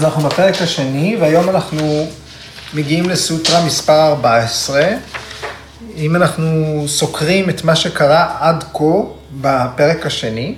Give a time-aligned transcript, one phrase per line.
[0.00, 2.06] אז אנחנו בפרק השני, והיום אנחנו
[2.74, 4.88] מגיעים לסוטרה מספר 14.
[5.96, 8.84] אם אנחנו סוקרים את מה שקרה עד כה
[9.40, 10.54] בפרק השני,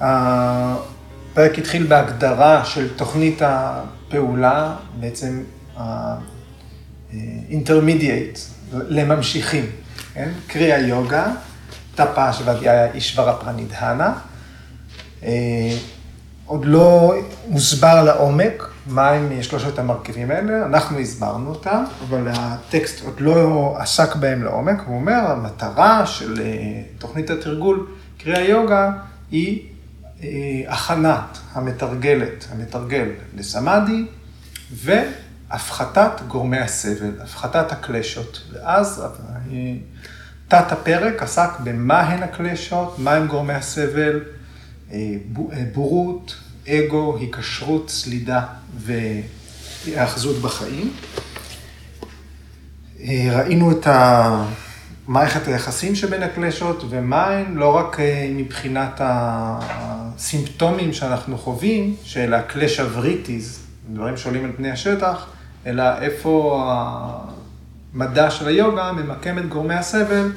[0.00, 5.42] הפרק התחיל בהגדרה של תוכנית הפעולה, בעצם
[5.76, 8.38] ה-intermediate,
[8.72, 9.66] לממשיכים,
[10.14, 10.30] כן?
[10.46, 11.26] קריאה יוגה,
[11.94, 14.12] טפה שוודיה אישברה פרנידהנה.
[16.50, 17.14] עוד לא
[17.48, 24.42] מוסבר לעומק מהם שלושת המרכיבים האלה, אנחנו הסברנו אותם, אבל הטקסט עוד לא עסק בהם
[24.42, 27.86] לעומק, הוא אומר, המטרה של אה, תוכנית התרגול,
[28.18, 28.92] קריאה יוגה,
[29.30, 29.68] היא
[30.22, 30.28] אה,
[30.68, 34.06] הכנת המתרגלת, המתרגל לסמאדי,
[34.72, 38.40] והפחתת גורמי הסבל, הפחתת הקלשות.
[38.52, 39.02] ואז
[39.52, 39.74] אה,
[40.48, 44.20] תת הפרק עסק במה הן הקלשות, מהם גורמי הסבל,
[45.72, 46.36] בורות,
[46.68, 48.42] אגו, היקשרות, סלידה
[49.86, 50.92] והאחזות בחיים.
[53.08, 53.86] ראינו את
[55.10, 63.60] מערכת היחסים שבין הקלשות ומהן, לא רק אה, מבחינת הסימפטומים שאנחנו חווים, של הקלש הבריטיז,
[63.92, 65.26] דברים שעולים על פני השטח,
[65.66, 66.62] אלא איפה
[67.94, 70.32] המדע של היוגה ממקם את גורמי הסבל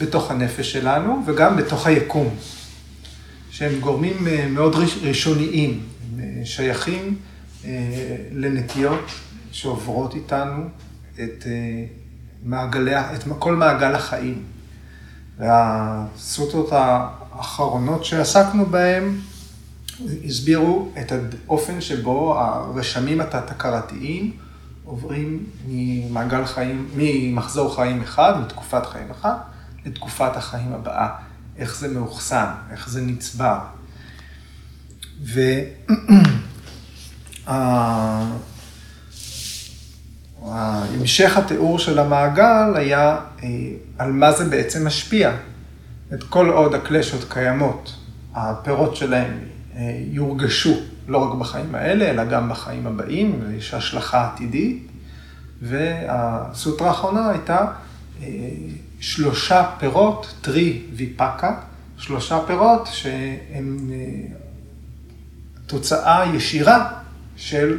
[0.00, 2.34] בתוך הנפש שלנו וגם בתוך היקום.
[3.56, 5.82] שהם גורמים אה, מאוד ראשוניים,
[6.18, 7.16] אה, שייכים
[7.64, 7.70] אה,
[8.32, 9.10] לנטיות
[9.52, 10.64] שעוברות איתנו
[11.14, 11.46] את,
[12.42, 14.42] מעגלי, את כל מעגל החיים.
[15.38, 19.14] והסוטות האחרונות שעסקנו בהן
[20.24, 24.32] הסבירו את האופן שבו הרשמים התת-הכרתיים
[24.84, 29.46] עוברים ממעגל חיים, ממחזור חיים אחד, מתקופת חיים אחת,
[29.86, 31.25] לתקופת החיים הבאה.
[31.58, 33.58] איך זה מאוחסן, איך זה נצבר.
[40.42, 43.48] והמשך התיאור של המעגל היה אה,
[43.98, 45.36] על מה זה בעצם משפיע.
[46.14, 47.94] את כל עוד הקלשות קיימות,
[48.34, 49.38] הפירות שלהם
[49.76, 54.86] אה, יורגשו לא רק בחיים האלה, אלא גם בחיים הבאים, ויש השלכה עתידית.
[55.62, 57.66] והסוטרה האחרונה הייתה
[58.22, 58.26] אה,
[59.00, 61.60] שלושה פירות, טרי ויפקה,
[61.98, 64.36] שלושה פירות שהם אה,
[65.66, 66.92] תוצאה ישירה
[67.36, 67.78] של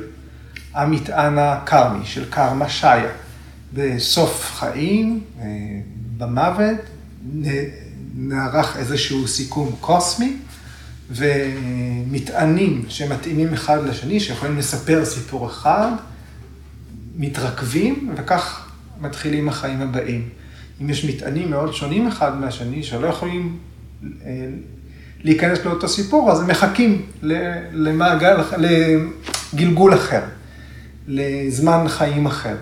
[0.73, 3.11] המטען הקרמי, של קרמה שיה.
[3.73, 5.45] בסוף חיים, אה,
[6.17, 6.77] במוות,
[8.15, 10.37] נערך איזשהו סיכום קוסמי,
[11.09, 15.91] ומטענים שמתאימים אחד לשני, שיכולים לספר סיפור אחד,
[17.15, 18.69] מתרכבים, וכך
[19.01, 20.29] מתחילים החיים הבאים.
[20.81, 23.57] אם יש מטענים מאוד שונים אחד מהשני, שלא יכולים
[24.03, 24.47] אה,
[25.23, 27.05] להיכנס לאותו סיפור, אז הם מחכים
[27.71, 30.21] למעגל, לגלגול אחר,
[31.07, 32.55] לזמן חיים אחר.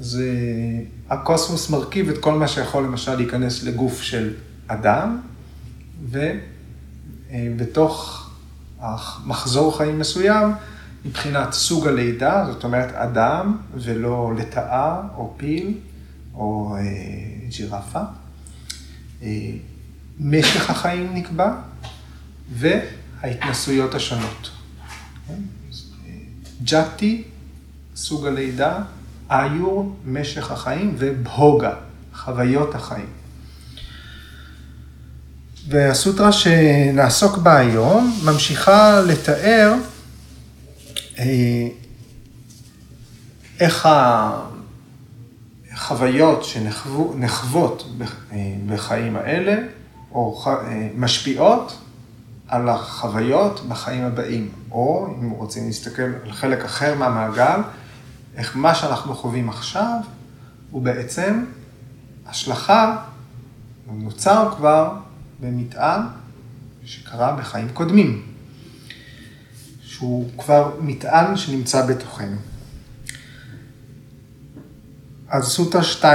[0.00, 0.22] אז
[1.10, 4.32] הקוסמוס מרכיב את כל מה שיכול למשל להיכנס לגוף של
[4.66, 5.18] אדם,
[7.30, 8.20] ובתוך
[8.82, 8.96] אה,
[9.26, 10.52] מחזור חיים מסוים,
[11.04, 15.74] מבחינת סוג הלידה, זאת אומרת אדם ולא לטאה או פיל
[16.34, 16.82] או אה,
[17.48, 18.00] ג'ירפה.
[19.22, 19.50] אה,
[20.20, 21.52] משך החיים נקבע
[22.54, 24.50] וההתנסויות השונות.
[25.30, 25.34] אה,
[26.62, 27.22] ג'אטי,
[27.96, 28.78] סוג הלידה,
[29.30, 31.74] איור, משך החיים, ובהוגה,
[32.14, 33.06] חוויות החיים.
[35.68, 39.74] והסוטרה שנעסוק בה היום ממשיכה לתאר
[43.60, 43.88] איך
[45.84, 47.86] החוויות שנחוות
[48.66, 49.56] בחיים האלה,
[50.12, 50.44] או
[50.96, 51.78] משפיעות
[52.48, 54.48] על החוויות בחיים הבאים.
[54.70, 57.60] או, אם רוצים להסתכל על חלק אחר מהמעגל,
[58.36, 59.96] איך מה שאנחנו חווים עכשיו,
[60.70, 61.44] הוא בעצם
[62.26, 62.96] השלכה,
[63.86, 64.92] הוא נוצר כבר
[65.40, 66.00] במטען
[66.84, 68.22] שקרה בחיים קודמים.
[69.82, 72.36] שהוא כבר מטען שנמצא בתוכנו.
[75.34, 76.06] אז סוטה 2.14,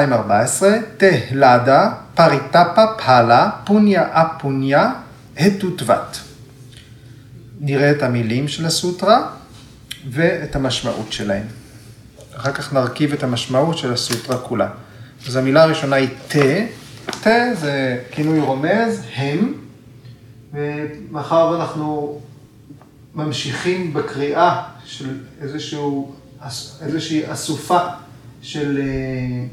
[0.98, 4.92] תהלדה פריטפה פאלה פוניה אפוניה
[5.38, 6.20] הטוטבת.
[7.60, 9.30] נראה את המילים של הסוטרה
[10.10, 11.44] ואת המשמעות שלהם.
[12.36, 14.70] אחר כך נרכיב את המשמעות של הסוטרה כולה.
[15.28, 16.66] אז המילה הראשונה היא תה,
[17.24, 19.54] תה זה כינוי רומז, הם,
[20.54, 22.20] ומאחר ואנחנו
[23.16, 26.16] ממשיכים בקריאה של איזשהו,
[26.82, 27.80] איזושהי אסופה
[28.42, 29.46] של אה,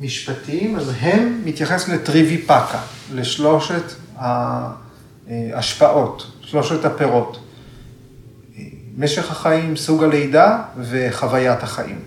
[0.00, 2.80] משפטים, אז הם מתייחס לטריווי פקה,
[3.14, 3.82] לשלושת
[5.26, 7.38] ההשפעות, שלושת הפירות.
[8.96, 11.98] משך החיים, סוג הלידה וחוויית החיים.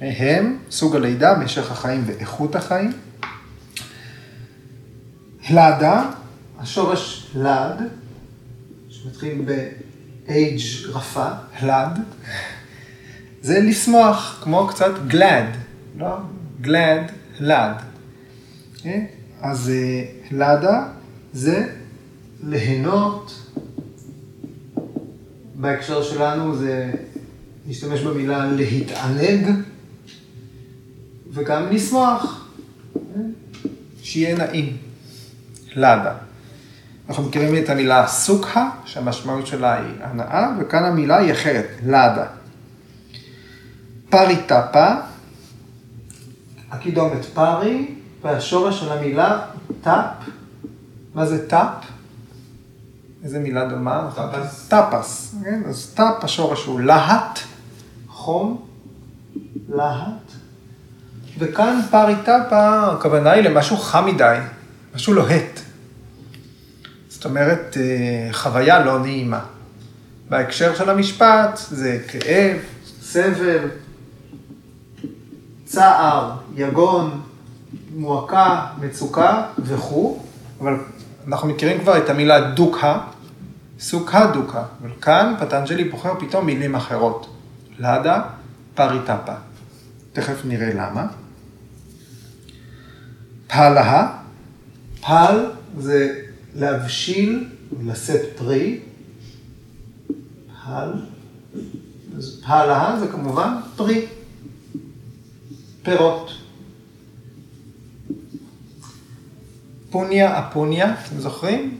[0.00, 2.92] הם סוג הלידה, משך החיים ואיכות החיים.
[5.50, 6.10] לדה,
[6.58, 7.82] השורש לד,
[8.90, 11.28] שמתחיל ב-age רפה,
[11.62, 11.98] לד,
[13.44, 15.56] זה לשמוח, כמו קצת glad,
[15.98, 16.16] לא?
[16.62, 17.76] glad, לד.
[18.86, 19.04] אה?
[19.42, 20.86] אז אה, לדה
[21.32, 21.68] זה
[22.42, 23.50] ליהנות,
[25.54, 26.92] בהקשר שלנו זה
[27.66, 29.50] להשתמש במילה להתענג,
[31.30, 32.48] וגם לשמוח,
[32.96, 33.20] אה?
[34.02, 34.76] שיהיה נעים.
[35.76, 36.14] לדה.
[37.08, 42.26] אנחנו מכירים את המילה סוקה, שהמשמעות שלה היא הנאה, וכאן המילה היא אחרת, לדה.
[44.14, 44.86] פרי טאפה,
[46.70, 49.40] הקידומת פרי, והשורש של המילה
[49.82, 50.04] טאפ.
[51.14, 51.84] מה זה טאפ?
[53.24, 54.10] איזה מילה דומה?
[54.14, 54.68] טאפס.
[54.68, 55.62] טאפס, כן?
[55.68, 57.38] אז טאפ, השורש הוא להט,
[58.08, 58.66] חום,
[59.68, 60.32] להט.
[61.38, 64.38] וכאן פרי טאפה, הכוונה היא למשהו חם מדי,
[64.94, 65.60] משהו לוהט.
[67.08, 69.40] זאת אומרת, אה, חוויה לא נעימה.
[70.28, 72.56] בהקשר של המשפט זה כאב,
[73.02, 73.68] סבל,
[75.74, 77.20] צער, יגון,
[77.94, 80.22] מועקה, מצוקה וכו',
[80.60, 80.76] אבל
[81.28, 82.98] אנחנו מכירים כבר את המילה דוקה,
[83.80, 87.26] סוכה דוקה, אבל כאן פטנג'לי בוחר פתאום מילים אחרות.
[87.78, 88.22] לאדה
[88.74, 89.34] פריטפה.
[90.12, 91.06] תכף נראה למה.
[93.46, 94.16] פהלה,
[95.00, 95.46] פל
[95.78, 96.20] זה
[96.54, 97.48] להבשיל
[97.78, 98.80] ולשאת פרי.
[100.64, 100.92] פל,
[102.16, 104.06] אז פהלה זה כמובן פרי.
[105.84, 106.30] פירות.
[109.90, 111.78] פוניה אפוניה, אתם זוכרים?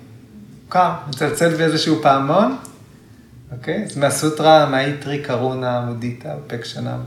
[0.68, 2.56] קר, מצלצל באיזשהו פעמון.
[3.52, 3.84] אוקיי?
[3.84, 7.00] אז מהסוטרה מאיטרי קרונה מודיטה פקשנם.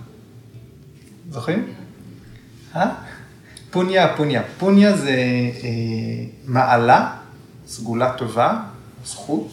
[1.29, 1.73] זוכרים?
[2.75, 2.89] אה?
[3.71, 4.41] פוניה אפוניה.
[4.57, 5.11] פוניה זה
[5.63, 7.15] אה, מעלה,
[7.67, 8.61] סגולה טובה,
[9.05, 9.51] זכות.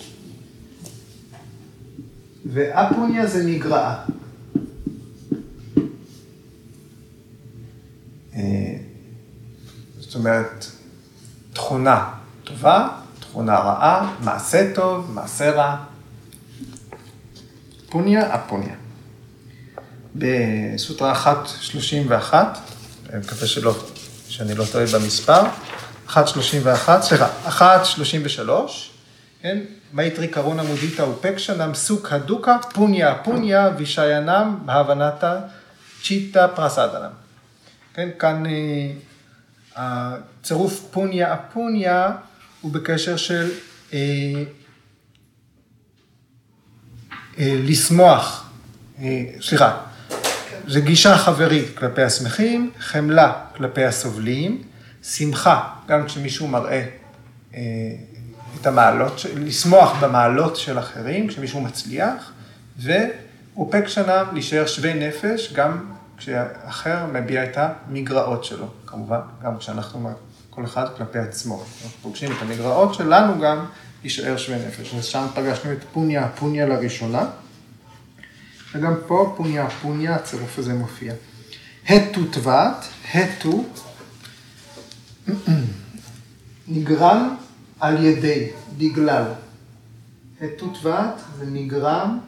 [2.53, 4.05] ואפוניה זה נגרעה.
[9.99, 10.67] זאת אומרת,
[11.53, 12.11] תכונה
[12.45, 12.89] טובה,
[13.21, 15.77] תכונה רעה, מעשה טוב, מעשה רע.
[17.89, 18.75] פוניה אפוניה.
[20.15, 21.37] בסוטרה
[21.73, 22.35] 1.31,
[23.13, 23.75] אני מקווה שלא,
[24.29, 25.43] שאני לא טועה במספר,
[26.09, 26.17] 1.31,
[27.01, 27.63] סליחה, 1.33,
[29.43, 29.59] כן,
[29.93, 35.41] מייטרי קרונה מודיטה אופקשנם סוכה דוקה, פוניה אפוניה וישיאנם בהוונתה
[36.03, 37.24] צ'יטה פרסדנם.
[37.95, 38.91] כן, כאן אה,
[39.77, 42.13] הצירוף פוניה אפוניה
[42.61, 43.51] הוא בקשר של
[43.93, 43.99] אה,
[47.39, 48.51] אה, לשמוח,
[49.41, 49.81] סליחה,
[50.69, 54.63] זה גישה חברית כלפי השמחים, חמלה כלפי הסובלים,
[55.03, 56.87] שמחה גם כשמישהו מראה
[57.55, 57.61] אה,
[58.61, 62.33] את המעלות, לשמוח במעלות של אחרים, כשמישהו מצליח,
[62.79, 70.11] ואופק שנה להישאר שווי נפש גם כשאחר מביע את המגרעות שלו, כמובן, גם כשאנחנו,
[70.51, 71.65] כל אחד כלפי עצמו.
[71.85, 73.65] אנחנו פוגשים את המגרעות שלנו גם
[74.03, 74.95] להישאר שווי נפש.
[74.95, 77.27] אז שם פגשנו את פוניה פוניה לראשונה,
[78.75, 81.15] וגם פה פוניה פוניה, הצירוף הזה מופיע.
[81.89, 82.85] הטו טבעת,
[83.15, 83.65] הטו,
[86.69, 87.37] נגרם
[87.81, 89.25] על ידי, בגלל.
[90.41, 92.19] הטו טבעת זה נגרם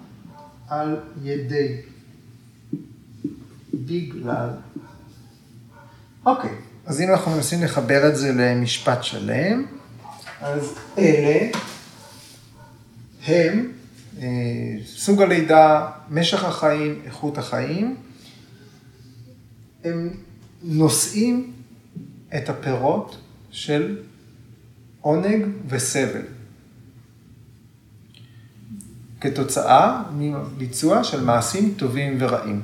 [0.69, 1.77] על ידי.
[3.75, 4.49] בגלל.
[6.27, 6.51] אוקיי,
[6.87, 9.67] אז אם אנחנו מנסים לחבר את זה למשפט שלם,
[10.41, 11.51] אז אלה
[13.27, 13.73] הם
[14.19, 14.27] אה,
[14.87, 17.97] סוג הלידה, משך החיים, איכות החיים,
[19.85, 20.11] הם
[20.63, 21.53] נושאים
[22.37, 23.17] את הפירות
[23.51, 23.99] של
[25.01, 26.23] עונג וסבל.
[29.21, 32.63] כתוצאה מביצוע של מעשים טובים ורעים.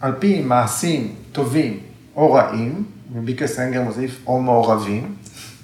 [0.00, 1.80] על פי מעשים טובים
[2.16, 5.14] או רעים, וביקר סנגר מוסיף או מעורבים,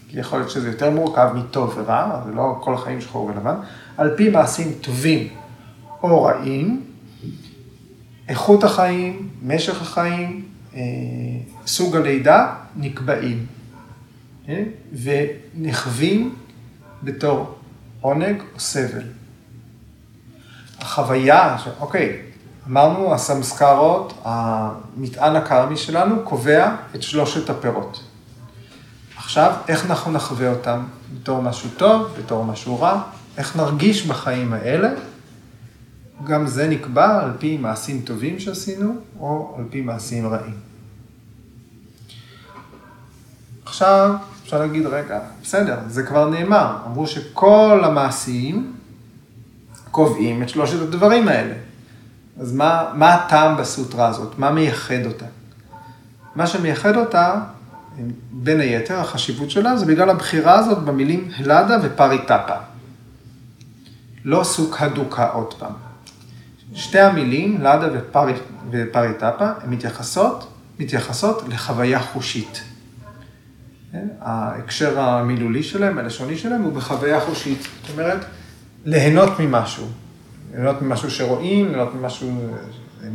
[0.08, 3.54] כי יכול להיות שזה יותר מורכב מטוב ורע, זה לא כל החיים שחור ולבן,
[3.96, 5.28] על פי מעשים טובים
[6.02, 6.84] או רעים,
[8.28, 10.44] איכות החיים, משך החיים,
[10.74, 10.80] אה,
[11.66, 13.46] סוג הלידה נקבעים
[14.48, 14.64] אה,
[15.02, 16.34] ונחווים
[17.02, 17.54] בתור
[18.00, 19.02] עונג או סבל.
[20.78, 22.27] החוויה, אוקיי,
[22.70, 28.00] אמרנו, הסמסקרות, המטען הקרמי שלנו, קובע את שלושת הפירות.
[29.16, 30.84] עכשיו, איך אנחנו נחווה אותם?
[31.14, 33.02] בתור משהו טוב, בתור משהו רע,
[33.36, 34.88] איך נרגיש בחיים האלה?
[36.24, 40.56] גם זה נקבע על פי מעשים טובים שעשינו, או על פי מעשים רעים.
[43.64, 46.76] עכשיו, אפשר להגיד, רגע, בסדר, זה כבר נאמר.
[46.86, 48.72] אמרו שכל המעשים
[49.90, 51.54] קובעים את שלושת הדברים האלה.
[52.40, 54.38] אז מה, מה הטעם בסוטרה הזאת?
[54.38, 55.26] מה מייחד אותה?
[56.34, 57.40] מה שמייחד אותה,
[58.32, 62.54] בין היתר, החשיבות שלה, זה בגלל הבחירה הזאת במילים הלדה ופריטפה.
[64.24, 65.72] לא סוכה דוקה עוד פעם.
[66.74, 68.32] שתי המילים, לאדה ופרי,
[68.70, 72.62] ופריטפה, הן מתייחסות, מתייחסות לחוויה חושית.
[73.92, 74.08] כן?
[74.20, 77.62] ההקשר המילולי שלהם, הלשוני שלהם, הוא בחוויה חושית.
[77.62, 78.24] זאת אומרת,
[78.84, 79.86] ליהנות ממשהו.
[80.52, 82.56] ליהנות ממשהו שרואים, ליהנות ממשהו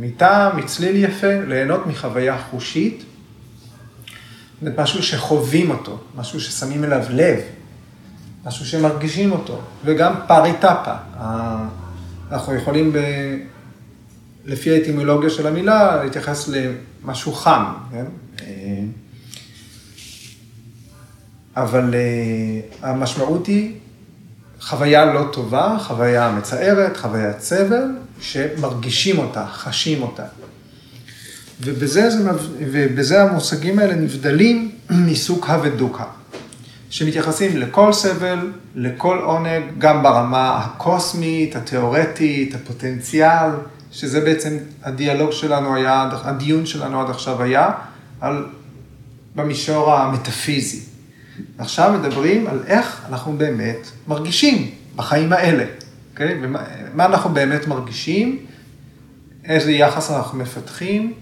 [0.00, 3.04] מטעם, מצליל יפה, ליהנות מחוויה חושית.
[4.62, 7.40] אומרת, משהו שחווים אותו, משהו ששמים אליו לב,
[8.44, 10.94] משהו שמרגישים אותו, וגם פריטפה.
[12.30, 12.98] אנחנו יכולים, ב...
[14.44, 18.04] לפי האטימולוגיה של המילה, להתייחס למשהו חם, כן?
[21.56, 23.74] אבל uh, המשמעות היא
[24.64, 27.84] חוויה לא טובה, חוויה מצערת, חוויית סבל,
[28.20, 30.24] שמרגישים אותה, חשים אותה.
[31.60, 36.04] ובזה, זה, ובזה המושגים האלה נבדלים מסוכה ודוקה,
[36.90, 43.50] שמתייחסים לכל סבל, לכל עונג, גם ברמה הקוסמית, התיאורטית, הפוטנציאל,
[43.92, 47.70] שזה בעצם הדיאלוג שלנו היה, הדיון שלנו עד עכשיו היה,
[48.20, 48.46] על,
[49.34, 50.93] במישור המטאפיזי.
[51.58, 55.64] עכשיו מדברים על איך אנחנו באמת מרגישים בחיים האלה,
[56.12, 56.28] אוקיי?
[56.28, 56.34] Okay?
[56.42, 58.46] ומה אנחנו באמת מרגישים,
[59.44, 61.12] איזה יחס אנחנו מפתחים,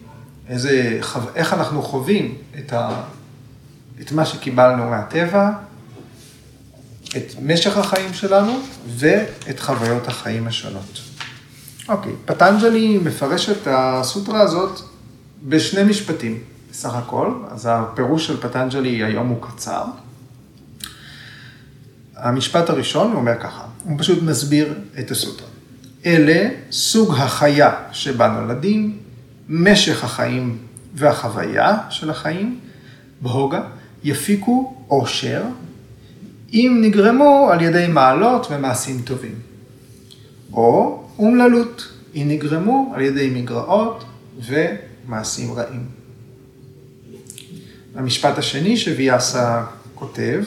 [0.49, 1.01] איזה,
[1.35, 3.03] איך אנחנו חווים את, ה,
[4.01, 5.51] את מה שקיבלנו מהטבע,
[7.17, 11.01] את משך החיים שלנו ואת חוויות החיים השונות.
[11.89, 14.81] אוקיי, פטנג'לי מפרש את הסוטרה הזאת
[15.43, 16.39] בשני משפטים.
[16.73, 19.85] בסך הכל, אז הפירוש של פטנג'לי היום הוא קצר.
[22.17, 25.47] המשפט הראשון הוא אומר ככה, הוא פשוט מסביר את הסוטרה.
[26.07, 28.99] אלה סוג החיה שבה נולדים,
[29.49, 30.59] משך החיים
[30.95, 32.61] והחוויה של החיים,
[33.21, 33.63] בהוגה,
[34.05, 35.43] יפיקו עושר,
[36.53, 39.35] אם נגרמו על ידי מעלות ומעשים טובים.
[40.53, 44.05] או אומללות, אם נגרמו על ידי מגרעות
[44.47, 46.02] ומעשים רעים.
[47.95, 50.45] המשפט השני שוויאסה כותב,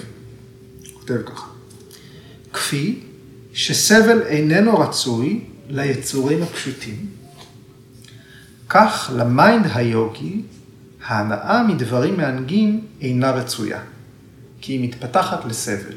[0.94, 1.48] כותב ככה,
[2.54, 3.00] כפי
[3.54, 7.06] שסבל איננו רצוי ליצורים הפשוטים,
[8.70, 10.42] כך ל mind היוגי,
[11.06, 13.80] ההנאה מדברים מענגים אינה רצויה,
[14.62, 15.96] כי היא מתפתחת לסבל.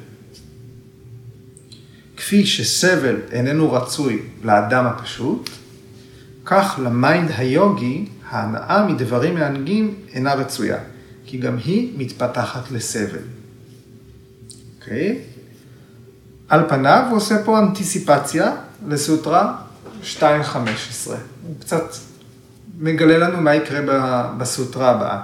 [2.16, 5.50] כפי שסבל איננו רצוי לאדם הפשוט,
[6.44, 10.78] כך ל mind היוגי, ההנאה מדברים מענגים אינה רצויה,
[11.30, 13.18] כי גם היא מתפתחת לסבל.
[14.78, 15.18] אוקיי?
[15.18, 15.38] Okay.
[16.48, 18.52] על פניו הוא עושה פה אנטיסיפציה
[18.88, 19.56] לסוטרה
[20.02, 20.24] 2.15.
[21.46, 21.84] הוא קצת
[22.78, 23.80] מגלה לנו מה יקרה
[24.38, 25.20] בסוטרה הבאה.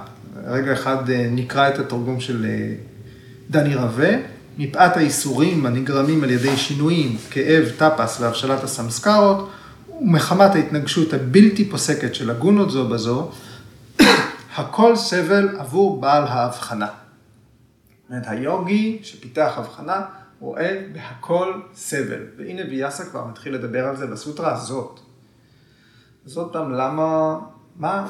[0.47, 2.73] רגע אחד אה, נקרא את התרגום של אה,
[3.49, 4.09] דני רווה.
[4.57, 9.49] מפאת האיסורים הנגרמים על ידי שינויים, כאב, טפס והבשלת הסמסקרות,
[10.01, 13.31] ומחמת ההתנגשות הבלתי פוסקת של הגונות זו בזו,
[14.55, 16.85] הכל סבל עבור בעל ההבחנה.
[16.87, 20.05] זאת אומרת, היוגי שפיתח הבחנה,
[20.39, 22.23] רואה בהכל סבל.
[22.37, 24.99] והנה ויאסה כבר מתחיל לדבר על זה בסוטרה הזאת.
[26.25, 27.39] אז עוד פעם, למה,
[27.75, 28.07] מה,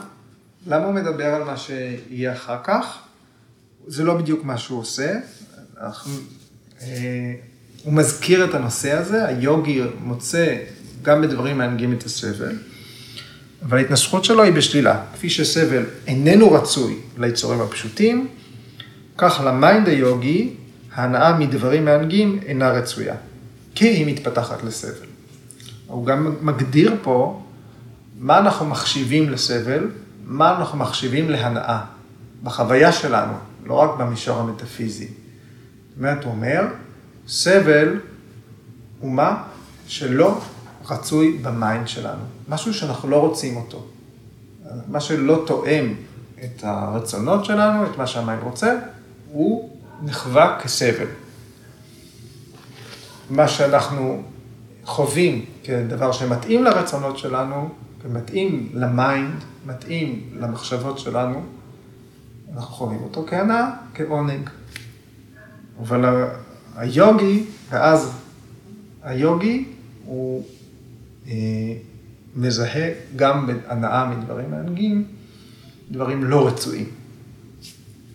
[0.68, 3.00] למה הוא מדבר על מה שיהיה אחר כך?
[3.88, 5.20] זה לא בדיוק מה שהוא עושה.
[5.82, 6.12] אנחנו,
[6.82, 7.34] אה,
[7.84, 10.58] הוא מזכיר את הנושא הזה, היוגי מוצא
[11.02, 12.56] גם בדברים מענגים את הסבל,
[13.66, 15.02] אבל ההתנסחות שלו היא בשלילה.
[15.14, 18.28] כפי שסבל איננו רצוי ליצורים הפשוטים,
[19.18, 20.54] כך ל mind היוגי
[20.94, 23.16] ההנאה מדברים מענגים אינה רצויה,
[23.76, 25.08] כי היא מתפתחת לסבל.
[25.88, 27.44] הוא גם מגדיר פה
[28.20, 29.90] מה אנחנו מחשיבים לסבל,
[30.26, 31.82] מה אנחנו מחשיבים להנאה,
[32.44, 33.34] בחוויה שלנו,
[33.66, 35.08] לא רק במישור המטאפיזי.
[35.08, 36.62] זאת אומרת, הוא אומר,
[37.28, 38.00] סבל
[39.00, 39.44] הוא מה
[39.88, 40.42] שלא
[40.90, 43.86] רצוי ב mind שלנו, משהו שאנחנו לא רוצים אותו,
[44.88, 45.94] מה שלא תואם
[46.44, 48.76] את הרצונות שלנו, את מה שה mind רוצה,
[49.32, 49.70] הוא
[50.04, 51.08] נחווה כסבל.
[53.30, 54.24] מה שאנחנו
[54.86, 57.70] חווים כדבר שמתאים לרצונות שלנו,
[58.04, 61.44] ומתאים ל mind, מתאים למחשבות שלנו,
[62.54, 64.50] אנחנו חווים אותו כהנאה, כעונג.
[65.82, 66.26] אבל
[66.76, 68.12] היוגי, ואז
[69.04, 69.66] היוגי
[70.06, 70.44] הוא
[72.36, 75.06] מזהה גם בהנאה מדברים מענגים,
[75.92, 76.90] דברים לא רצויים.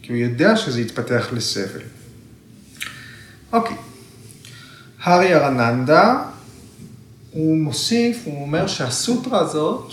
[0.02, 1.80] כי הוא יודע שזה יתפתח לסבל.
[3.52, 3.76] אוקיי.
[5.02, 6.22] הארי ארננדה,
[7.30, 9.92] הוא מוסיף, הוא אומר שהסוטרה הזאת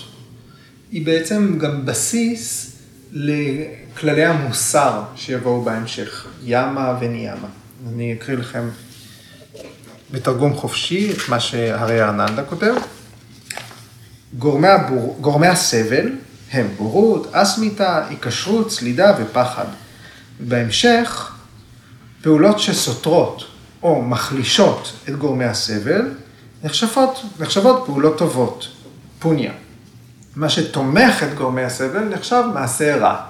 [0.92, 2.76] היא בעצם גם בסיס
[3.12, 7.48] לכללי המוסר שיבואו בהמשך, ימה וניאמה.
[7.90, 8.70] אני אקריא לכם
[10.12, 12.74] בתרגום חופשי את מה שהרי ארננדה כותב.
[14.34, 15.18] גורמי, הבור...
[15.22, 16.12] גורמי הסבל
[16.52, 19.66] הם בורות, אסמיתה, היקשרות, סלידה ופחד.
[20.40, 21.36] בהמשך,
[22.22, 23.44] פעולות שסותרות
[23.84, 26.14] או מחלישות את גורמי הסבל
[26.64, 28.68] נחשבות, נחשבות פעולות טובות,
[29.20, 29.52] פוניה.
[30.36, 33.26] מה שתומך את גורמי הסבל נחשב מעשה רע,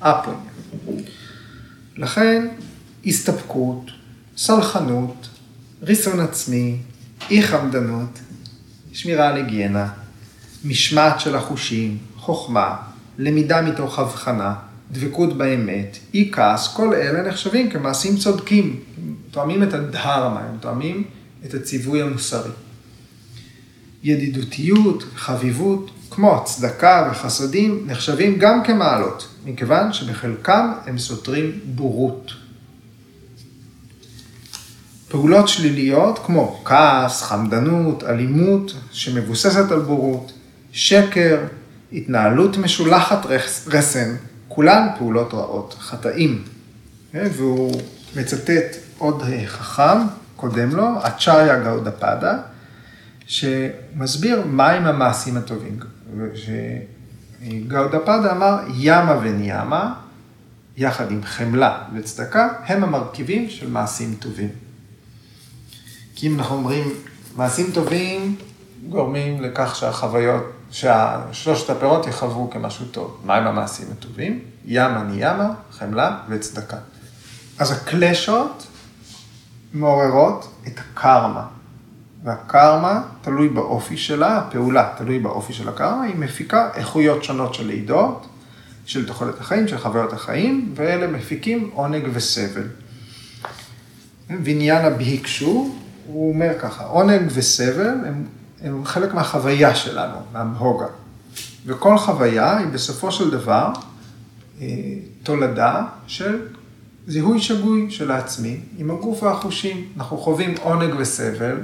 [0.00, 0.50] אפוניה.
[1.96, 2.48] לכן,
[3.06, 3.90] הסתפקות,
[4.36, 5.28] סלחנות,
[5.82, 6.78] ריסון עצמי,
[7.30, 8.18] אי חמדנות,
[8.92, 9.88] שמירה על היגיינה,
[10.64, 12.76] משמעת של החושים, חוכמה,
[13.18, 14.54] למידה מתוך הבחנה,
[14.92, 21.04] דבקות באמת, אי כעס, כל אלה נחשבים כמעשים צודקים, הם תואמים את הדהרמה, הם תואמים
[21.44, 22.50] את הציווי המוסרי.
[24.02, 32.32] ידידותיות, חביבות, כמו צדקה וחסדים, נחשבים גם כמעלות, מכיוון שבחלקם הם סותרים בורות.
[35.08, 40.32] פעולות שליליות כמו כעס, חמדנות, אלימות שמבוססת על בורות,
[40.72, 41.44] שקר,
[41.92, 43.26] התנהלות משולחת
[43.66, 44.16] רסן,
[44.48, 46.44] כולן פעולות רעות, חטאים.
[47.14, 47.80] והוא
[48.16, 49.98] מצטט עוד חכם,
[50.36, 52.38] קודם לו, אצ'ריה גאודפדה,
[53.26, 55.78] שמסביר מהם המעשים הטובים.
[57.66, 59.94] גאודפדה אמר, ימה וניאמה,
[60.76, 64.48] יחד עם חמלה וצדקה, הם המרכיבים של מעשים טובים.
[66.14, 66.86] כי אם אנחנו אומרים,
[67.36, 68.36] מעשים טובים
[68.88, 73.20] גורמים לכך שהחוויות, ששלושת הפירות יחוו כמשהו טוב.
[73.24, 74.40] מהם המעשים הטובים?
[74.64, 76.76] ימה ניאמה, חמלה וצדקה.
[77.58, 78.66] אז הקלשות
[79.72, 81.46] מעוררות את הקרמה.
[82.24, 88.26] והקרמה תלוי באופי שלה, הפעולה תלוי באופי של הקרמה, היא מפיקה איכויות שונות של לידות,
[88.84, 92.66] של תוחלת החיים, של חוויות החיים, ואלה מפיקים עונג וסבל.
[94.42, 95.74] ויניאנה בהיקשו,
[96.06, 98.26] הוא אומר ככה, עונג וסבל הם,
[98.62, 100.86] הם חלק מהחוויה שלנו, מהמהוגה.
[101.66, 103.72] וכל חוויה היא בסופו של דבר
[104.60, 104.66] אה,
[105.22, 106.46] תולדה של
[107.06, 109.88] זיהוי שגוי של העצמי עם הגוף והחושים.
[109.96, 111.56] אנחנו חווים עונג וסבל,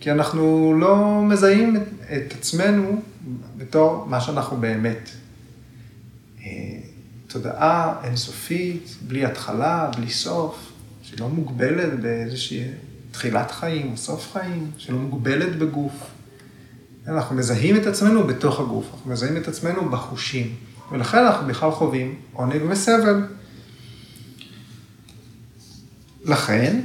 [0.00, 3.02] כי אנחנו לא מזהים את, עצמנו
[3.56, 5.10] בתור מה שאנחנו באמת.
[6.44, 6.46] אה,
[7.26, 12.64] תודעה אינסופית, בלי התחלה, בלי סוף, שלא מוגבלת באיזושהי
[13.10, 15.92] תחילת חיים או סוף חיים, שלא מוגבלת בגוף.
[17.08, 20.54] אנחנו מזהים את עצמנו בתוך הגוף, אנחנו מזהים את עצמנו בחושים,
[20.92, 23.24] ולכן אנחנו בכלל חווים עונג וסבל.
[26.24, 26.80] לכן,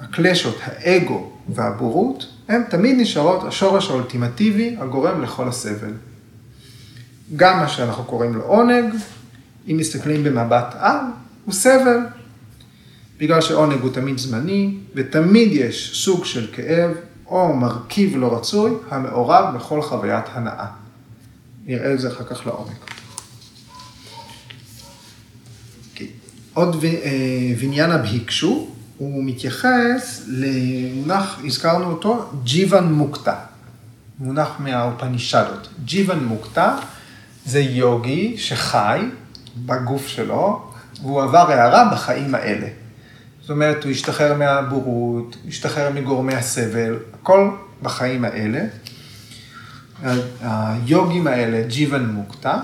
[0.00, 5.92] הקלשות, האגו והבורות, הן תמיד נשארות השורש האולטימטיבי הגורם לכל הסבל.
[7.36, 8.94] גם מה שאנחנו קוראים לו עונג,
[9.68, 10.96] אם מסתכלים במבט על,
[11.44, 11.98] הוא סבל.
[13.18, 16.90] בגלל שעונג הוא תמיד זמני, ותמיד יש סוג של כאב
[17.26, 20.66] או מרכיב לא רצוי המעורב בכל חוויית הנאה.
[21.66, 22.70] נראה את זה אחר כך לעומק.
[22.70, 22.92] Okay.
[25.92, 26.08] אוקיי.
[26.54, 26.76] עוד
[27.58, 33.34] ויניאנה בהיקשו, הוא מתייחס למונח, הזכרנו אותו, ג'יוון מוקטה.
[34.18, 35.68] מונח מהאופנישדות.
[35.84, 36.76] ג'יוון מוקטה
[37.46, 39.00] זה יוגי שחי
[39.56, 40.62] בגוף שלו,
[41.02, 42.66] והוא עבר הערה בחיים האלה.
[43.44, 47.50] זאת אומרת, הוא השתחרר מהבורות, השתחרר מגורמי הסבל, הכל
[47.82, 48.64] בחיים האלה.
[50.40, 52.60] היוגים האלה, ג'יוון מוקטה?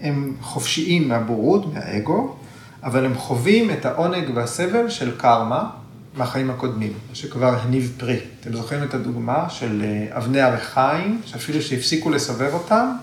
[0.00, 2.36] הם חופשיים מהבורות, מהאגו,
[2.82, 5.70] אבל הם חווים את העונג והסבל של קרמה
[6.16, 8.18] מהחיים הקודמים, שכבר הניב פרי.
[8.40, 12.96] אתם זוכרים את הדוגמה של אה, אבני הריחיים, שאפילו שהפסיקו לסובב אותם,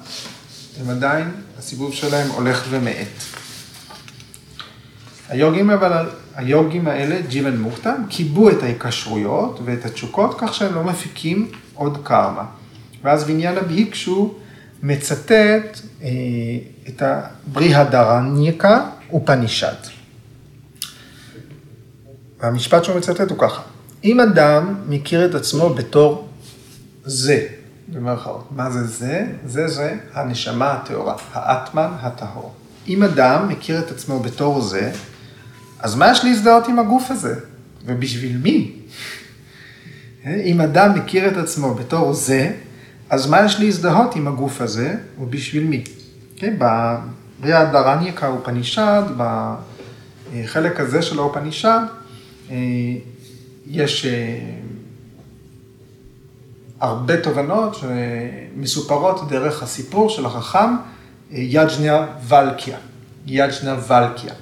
[0.80, 3.08] הם עדיין, הסיבוב שלהם הולך ומאט.
[5.30, 11.52] היוגים, אבל, היוגים האלה, ג'יוון מוקטה, קיבו את ההיקשרויות ואת התשוקות כך שהם לא מפיקים
[11.74, 12.46] עוד קרמה.
[13.04, 14.34] ואז ויניאנה בהיקשו
[14.84, 16.10] מצטט אה,
[16.88, 19.76] את הבריהדרניקה ופנישד.
[22.40, 23.62] והמשפט שהוא מצטט הוא ככה,
[24.04, 26.28] אם אדם מכיר את עצמו בתור
[27.06, 27.48] זה,
[27.88, 29.26] במרכאות, מה זה זה?
[29.46, 32.54] זה זה הנשמה הטהורה, האטמן הטהור.
[32.88, 34.92] אם אדם מכיר את עצמו בתור זה,
[35.82, 37.36] אז מה יש להזדהות עם הגוף הזה?
[37.86, 38.72] ובשביל מי?
[40.26, 42.52] אם אדם מכיר את עצמו בתור זה,
[43.10, 45.84] אז מה יש להזדהות עם הגוף הזה, ובשביל מי?
[46.36, 46.56] כן,
[47.40, 51.80] בריאה דרניקה אופנישד, בחלק הזה של האופנישד,
[52.52, 52.56] אה,
[53.68, 54.40] יש אה,
[56.80, 60.78] הרבה תובנות שמסופרות דרך הסיפור של החכם אה,
[61.32, 62.78] יג'ניה ולקיה.
[63.26, 64.34] יג'ניה ולקיה.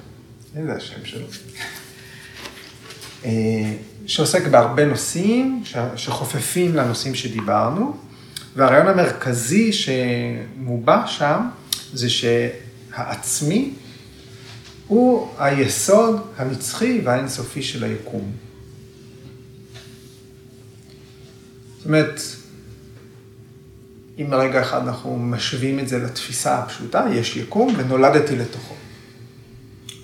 [0.54, 1.26] זה השם שלו.
[4.06, 5.62] שעוסק בהרבה נושאים
[5.96, 7.96] שחופפים לנושאים שדיברנו,
[8.56, 11.48] והרעיון המרכזי שמובע שם
[11.92, 13.74] זה שהעצמי
[14.86, 18.32] הוא היסוד הנצחי והאינסופי של היקום.
[21.76, 22.20] זאת אומרת,
[24.18, 28.79] אם לרגע אחד אנחנו משווים את זה לתפיסה הפשוטה, יש יקום ונולדתי לתוכו.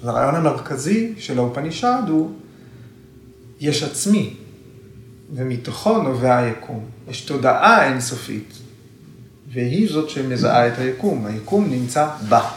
[0.08, 2.32] הרעיון המרכזי של האופנישד הוא,
[3.60, 4.34] יש עצמי,
[5.34, 6.84] ומתוכו נובע היקום.
[7.08, 8.58] יש תודעה אינסופית,
[9.52, 11.26] והיא זאת שמזהה את היקום.
[11.26, 12.50] היקום נמצא בה.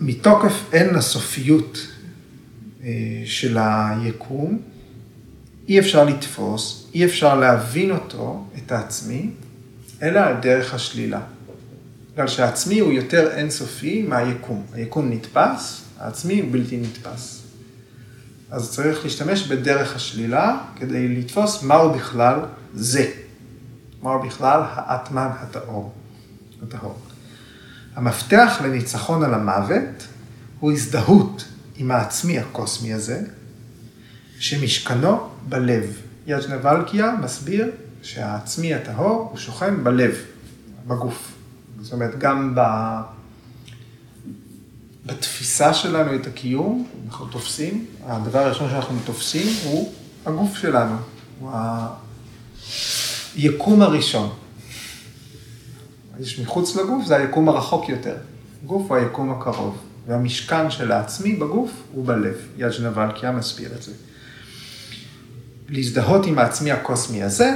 [0.00, 1.86] מתוקף אין הסופיות
[2.84, 4.58] אה, של היקום,
[5.68, 9.30] אי אפשר לתפוס, אי אפשר להבין אותו, את העצמי,
[10.02, 11.20] אלא על דרך השלילה.
[12.16, 14.66] בגלל שהעצמי הוא יותר אינסופי מהיקום.
[14.72, 17.42] היקום נתפס, העצמי הוא בלתי נתפס.
[18.50, 22.40] אז צריך להשתמש בדרך השלילה כדי לתפוס מהו בכלל
[22.74, 23.10] זה.
[24.02, 25.92] מהו בכלל האטמן הטהור.
[26.62, 26.98] הטהור.
[27.94, 30.06] המפתח לניצחון על המוות
[30.60, 31.44] הוא הזדהות
[31.76, 33.22] עם העצמי הקוסמי הזה,
[34.38, 35.96] שמשכנו בלב.
[36.26, 37.70] יג'נה ולקיה מסביר
[38.02, 40.14] שהעצמי הטהור הוא שוכן בלב,
[40.86, 41.35] בגוף.
[41.86, 42.60] זאת אומרת, גם ב...
[45.06, 49.92] בתפיסה שלנו את הקיום, אנחנו תופסים, הדבר הראשון שאנחנו תופסים הוא
[50.26, 50.96] הגוף שלנו,
[51.40, 51.50] הוא
[53.34, 54.32] היקום הראשון.
[56.20, 58.16] יש מחוץ לגוף, זה היקום הרחוק יותר.
[58.64, 62.36] גוף הוא היקום הקרוב, והמשכן של העצמי בגוף הוא בלב.
[62.56, 63.92] יג'נה ולקיה מסביר את זה.
[65.68, 67.50] להזדהות עם העצמי הקוסמי הזה,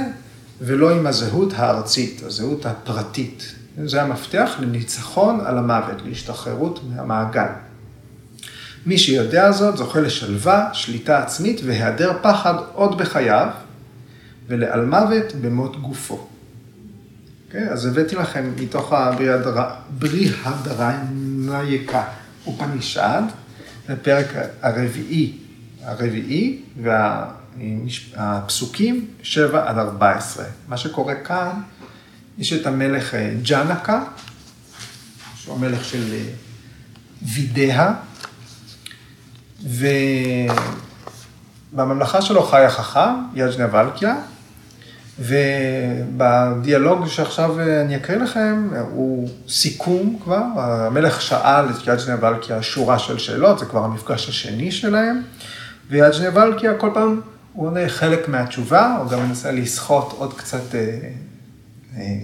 [0.61, 3.55] ולא עם הזהות הארצית, הזהות הפרטית.
[3.85, 7.47] זה המפתח לניצחון על המוות, להשתחררות מהמעגל.
[8.85, 13.47] מי שיודע זאת זוכה לשלווה, שליטה עצמית והיעדר פחד עוד בחייו,
[14.47, 16.15] ולעל מוות במות גופו.
[16.15, 16.19] Okay,
[17.47, 17.69] אוקיי?
[17.69, 19.29] אז הבאתי לכם מתוך הברי
[20.45, 22.03] הדרייניקה
[22.47, 23.21] ופנישד,
[23.89, 24.27] הפרק
[24.61, 25.37] הרביעי,
[25.83, 26.61] הרביעי
[28.17, 30.45] והפסוקים 7 עד 14.
[30.67, 31.61] מה שקורה כאן,
[32.37, 34.03] יש את המלך אה, ג'אנקה,
[35.35, 36.23] שהוא המלך של אה,
[37.21, 37.93] וידאה,
[41.73, 44.15] ובממלכה שלו חי החכם, יג'נה ולקיה,
[45.19, 52.99] ובדיאלוג שעכשיו אה, אני אקריא לכם, הוא סיכום כבר, המלך שאל את יג'נה ולקיה שורה
[52.99, 55.21] של שאלות, זה כבר המפגש השני שלהם,
[55.89, 57.21] ויג'נה ולקיה כל פעם
[57.53, 60.75] הוא עונה חלק מהתשובה, הוא גם מנסה לסחוט עוד קצת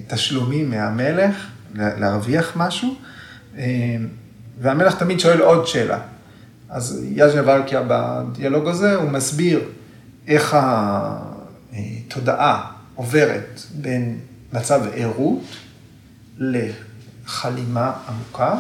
[0.08, 2.96] תשלומים מהמלך, להרוויח משהו,
[3.58, 3.64] אה,
[4.62, 6.00] והמלך תמיד שואל עוד שאלה.
[6.70, 9.62] אז יאז'ה ולקיה בדיאלוג הזה, הוא מסביר
[10.28, 10.58] איך
[11.74, 14.20] התודעה עוברת בין
[14.54, 15.44] מצב ערות
[16.38, 18.60] לחלימה עמוקה,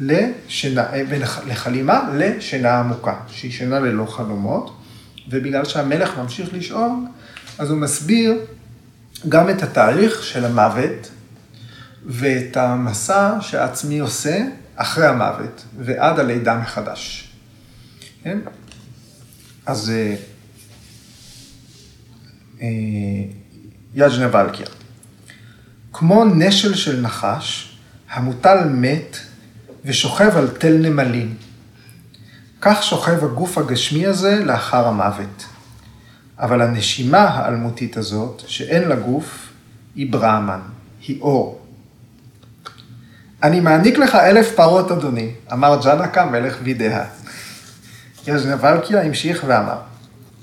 [0.00, 0.86] לשינה,
[1.46, 4.76] לחלימה לשינה עמוקה, שהיא שינה ללא חלומות,
[5.28, 6.90] ובגלל שהמלך ממשיך לשאול,
[7.58, 8.38] אז הוא מסביר
[9.28, 11.10] גם את התהליך של המוות
[12.06, 14.38] ואת המסע שהעצמי עושה
[14.76, 17.32] אחרי המוות ועד הלידה מחדש.
[18.22, 18.38] כן?
[19.66, 20.16] אז אה,
[22.60, 22.66] אה,
[23.94, 24.66] יג'נה ולקיה.
[25.92, 27.78] כמו נשל של נחש,
[28.10, 29.16] המוטל מת
[29.84, 31.34] ושוכב על תל נמלים.
[32.60, 35.44] כך שוכב הגוף הגשמי הזה לאחר המוות.
[36.38, 39.52] אבל הנשימה האלמותית הזאת, שאין לה גוף,
[39.94, 40.60] היא ברהמן,
[41.06, 41.60] היא אור.
[43.42, 47.04] אני מעניק לך אלף פרות, אדוני, אמר ג'נקה מלך וידאה.
[48.26, 49.78] יזנבלקיה המשיך ואמר,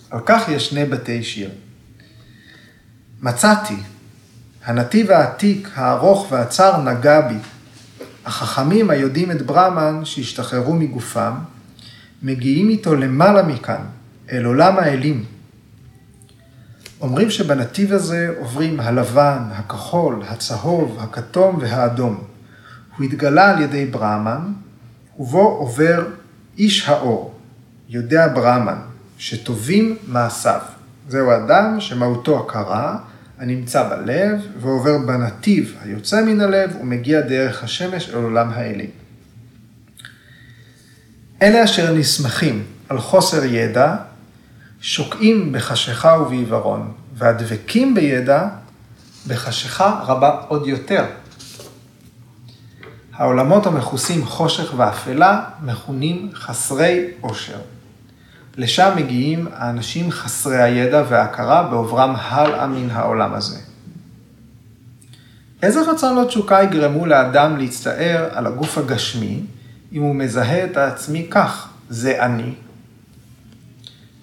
[0.10, 1.50] על כך יש שני בתי שיר.
[3.22, 3.78] מצאתי,
[4.66, 7.38] הנתיב העתיק, הארוך והצר נגע בי.
[8.26, 11.34] החכמים היודעים את ברהמן שהשתחררו מגופם,
[12.24, 13.82] מגיעים איתו למעלה מכאן,
[14.32, 15.26] אל עולם האלים.
[17.02, 22.24] אומרים שבנתיב הזה עוברים הלבן, הכחול, הצהוב, הכתום והאדום.
[22.98, 24.54] הוא התגלה על ידי ברהמן,
[25.20, 26.06] ובו עובר
[26.58, 27.34] איש האור,
[27.90, 28.78] יודע ברהמן,
[29.18, 30.62] שטובים מעשיו.
[31.10, 32.98] זהו אדם שמהותו הכרה,
[33.40, 38.90] הנמצא בלב ועובר בנתיב היוצא מן הלב ומגיע דרך השמש אל עולם האלים.
[41.42, 43.96] אלה אשר נסמכים על חוסר ידע,
[44.82, 48.48] שוקעים בחשיכה ובעיוורון, והדבקים בידע,
[49.28, 51.06] בחשיכה רבה עוד יותר.
[53.14, 57.58] העולמות המכוסים חושך ואפלה מכונים חסרי עושר.
[58.58, 63.58] לשם מגיעים האנשים חסרי הידע וההכרה בעוברם הלאה מן העולם הזה.
[65.64, 69.42] איזה רצון תשוקה יגרמו לאדם להצטער על הגוף הגשמי,
[69.94, 72.54] אם הוא מזהה את העצמי כך, זה אני.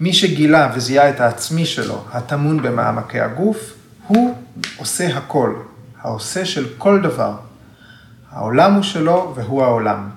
[0.01, 3.75] מי שגילה וזיהה את העצמי שלו, הטמון במעמקי הגוף,
[4.07, 4.35] הוא
[4.77, 5.55] עושה הכל,
[6.01, 7.37] העושה של כל דבר.
[8.31, 10.11] העולם הוא שלו והוא העולם.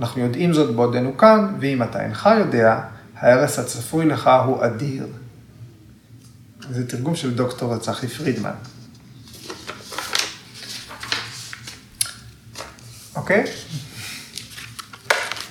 [0.00, 2.80] אנחנו יודעים זאת בעודנו כאן, ואם אתה אינך יודע,
[3.16, 5.06] ההרס הצפוי לך הוא אדיר.
[6.70, 8.54] זה תרגום של דוקטור צחי פרידמן.
[13.16, 13.44] אוקיי?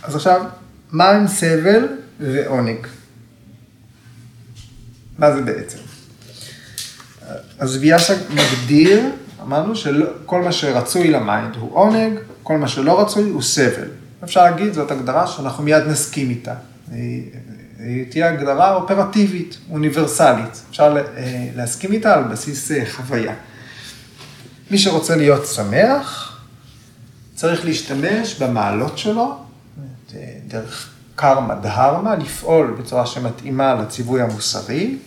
[0.04, 0.46] אז עכשיו,
[0.92, 1.88] מה עם סבל
[2.20, 2.88] ועונג?
[5.20, 5.78] מה זה בעצם?
[7.60, 9.02] אז ויאסה מגדיר,
[9.42, 13.88] אמרנו שכל מה שרצוי ל mind הוא עונג, כל מה שלא רצוי הוא סבל.
[14.24, 16.54] אפשר להגיד, זאת הגדרה שאנחנו מיד נסכים איתה.
[17.80, 20.62] היא תהיה הגדרה אופרטיבית, אוניברסלית.
[20.70, 23.34] אפשר אה, להסכים איתה על בסיס אה, חוויה.
[24.72, 26.40] מי שרוצה להיות שמח,
[27.36, 29.38] צריך להשתמש במעלות שלו,
[30.16, 34.98] אה, דרך קרמה דהרמה, לפעול בצורה שמתאימה לציווי המוסרי,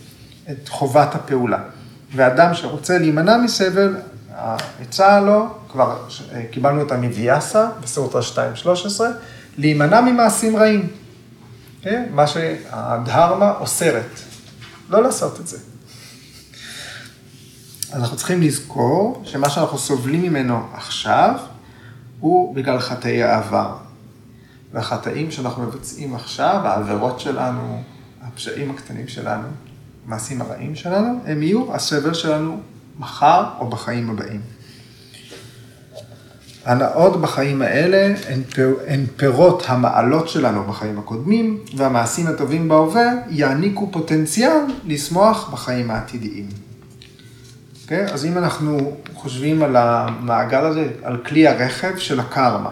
[0.51, 1.59] את חובת הפעולה.
[2.15, 3.97] ואדם שרוצה להימנע מסבל,
[4.35, 6.09] העצה לו, כבר
[6.51, 9.01] קיבלנו אותה מוויאסה, בסורטה 2.13,
[9.59, 10.89] להימנע ממעשים רעים.
[11.83, 12.07] כן?
[12.11, 14.21] מה שהדהרמה אוסרת,
[14.89, 15.59] לא לעשות את זה.
[17.93, 21.35] אנחנו צריכים לזכור שמה שאנחנו סובלים ממנו עכשיו,
[22.21, 23.88] הוא בגלל חטאי העבר.
[24.73, 27.83] והחטאים שאנחנו מבצעים עכשיו, העבירות שלנו,
[28.23, 29.49] הפשעים הקטנים שלנו,
[30.07, 32.61] המעשים הרעים שלנו, הם יהיו הסבל שלנו
[32.99, 34.41] מחר או בחיים הבאים.
[36.65, 43.89] הנאות בחיים האלה הן, פיר, הן פירות המעלות שלנו בחיים הקודמים, והמעשים הטובים בהווה יעניקו
[43.93, 46.49] פוטנציאל לשמוח בחיים העתידיים.
[46.49, 46.69] Okay?
[47.83, 48.13] אוקיי?
[48.13, 52.71] אז אם אנחנו חושבים על המעגל הזה, על כלי הרכב של הקרמה,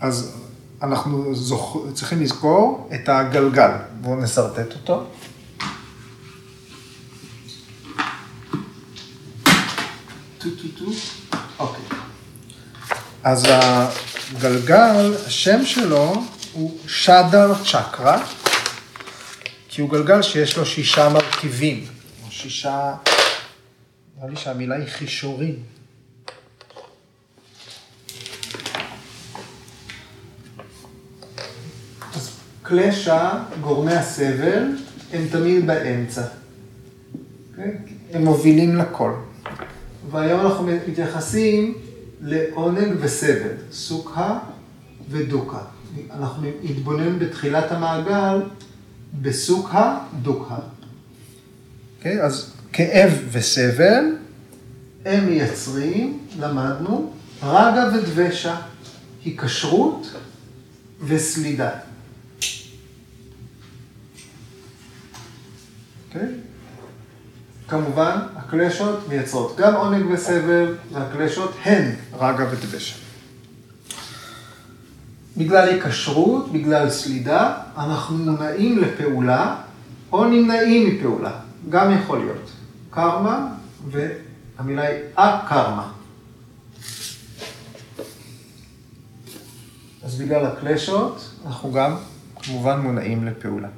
[0.00, 0.38] אז
[0.82, 1.76] אנחנו זוכ...
[1.94, 3.70] צריכים לזכור את הגלגל.
[4.00, 5.06] בואו נסרטט אותו.
[11.58, 11.84] אוקיי.
[13.24, 18.24] אז הגלגל, השם שלו הוא שדר צ'קרה,
[19.68, 21.84] כי הוא גלגל שיש לו שישה מרכיבים,
[22.26, 22.94] או שישה,
[24.16, 25.77] נראה לי שהמילה היא חישורים.
[32.68, 34.62] קלשה, גורמי הסבל,
[35.12, 36.22] הם תמיד באמצע.
[37.50, 37.76] אוקיי?
[38.12, 39.12] הם מובילים לכל.
[40.10, 41.74] והיום אנחנו מתייחסים
[42.20, 44.38] לעונג וסבל, סוכה
[45.10, 45.58] ודוקה.
[46.12, 48.42] אנחנו נתבונן בתחילת המעגל
[49.22, 50.54] בסוכה דוקה.
[50.54, 50.58] Okay,
[51.98, 52.22] אוקיי?
[52.22, 54.04] אז כאב וסבל,
[55.04, 58.56] הם מייצרים, למדנו, רגע ודבשה,
[59.24, 60.06] היקשרות
[61.00, 61.70] וסלידה.
[61.70, 61.88] Okay?
[66.07, 66.07] אוקיי?
[67.68, 72.96] כמובן, הקלשות מייצרות גם עונג וסבל, והקלשות הן רגע ודבשה.
[75.36, 79.56] בגלל היקשרות, בגלל סלידה, אנחנו מונעים לפעולה
[80.12, 81.40] או נמנעים מפעולה.
[81.68, 82.50] גם יכול להיות.
[82.90, 83.48] קרמה,
[83.88, 85.92] והמילה היא א-קרמה.
[90.02, 91.96] אז בגלל הקלשות, אנחנו גם
[92.42, 93.68] כמובן מונעים לפעולה.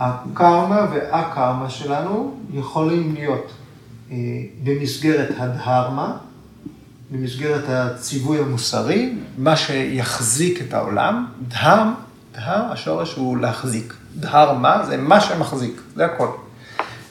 [0.00, 3.50] הקרמה והקרמה שלנו יכולים להיות
[4.10, 4.16] אה,
[4.64, 6.16] במסגרת הדהרמה,
[7.10, 11.26] במסגרת הציווי המוסרי, מה שיחזיק את העולם.
[11.48, 11.84] דהר,
[12.34, 13.94] דהר, השורש הוא להחזיק.
[14.16, 16.28] דהרמה זה מה שמחזיק, זה הכל.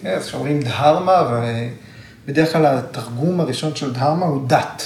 [0.05, 1.41] אז כשאומרים דהרמה,
[2.25, 4.83] ובדרך כלל התרגום הראשון של דהרמה הוא דת.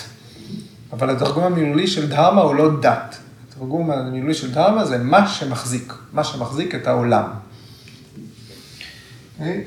[0.93, 3.17] אבל התרגום המילולי של דהרמה הוא לא דת.
[3.47, 7.42] התרגום המילולי של דהרמה זה מה שמחזיק, מה שמחזיק את העולם.
[9.39, 9.63] אוקיי?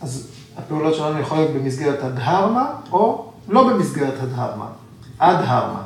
[0.00, 4.68] אז הפעולות שלנו יכולות להיות במסגרת הדהרמה, או לא במסגרת הדהרמה,
[5.20, 5.82] הדהרמה.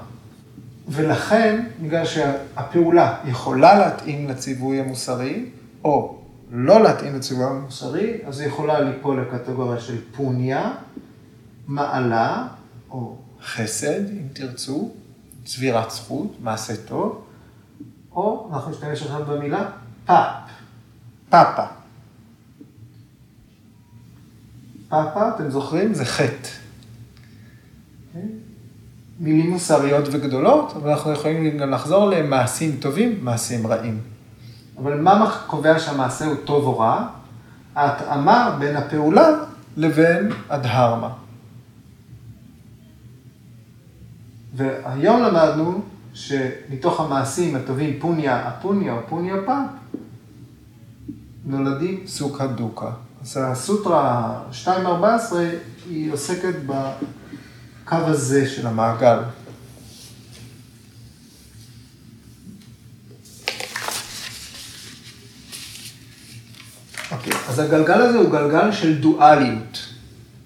[0.88, 5.46] ולכן, בגלל שהפעולה יכולה להתאים לציווי המוסרי,
[5.84, 6.18] או
[6.50, 10.72] לא להתאים לציווי המוסרי, אז היא יכולה ליפול לקטגוריה של פוניה,
[11.68, 12.46] מעלה,
[12.90, 14.90] או חסד, אם תרצו,
[15.44, 17.24] צבירת זכות, מעשה טוב,
[18.12, 19.70] או אנחנו נשתמש עכשיו במילה
[20.06, 20.34] פאפ,
[21.30, 21.79] פאפה.
[24.90, 25.94] פאפה, אתם זוכרים?
[25.94, 26.48] זה חטא.
[29.20, 34.00] מילים מוסריות וגדולות, אבל אנחנו יכולים גם לחזור למעשים טובים, מעשים רעים.
[34.78, 37.06] אבל מה קובע שהמעשה הוא טוב או רע?
[37.74, 39.28] ההתאמה בין הפעולה
[39.76, 41.10] לבין הדהרמה.
[44.54, 45.82] והיום למדנו
[46.14, 49.66] שמתוך המעשים הטובים פוניה אפוניה או פוניה פאפ,
[51.44, 52.90] נולדים סוכה דוקה.
[53.22, 54.68] אז הסוטרה 2.14
[55.90, 59.18] היא עוסקת בקו הזה של המעגל.
[67.12, 69.78] אוקיי, אז הגלגל הזה הוא גלגל של דואליות.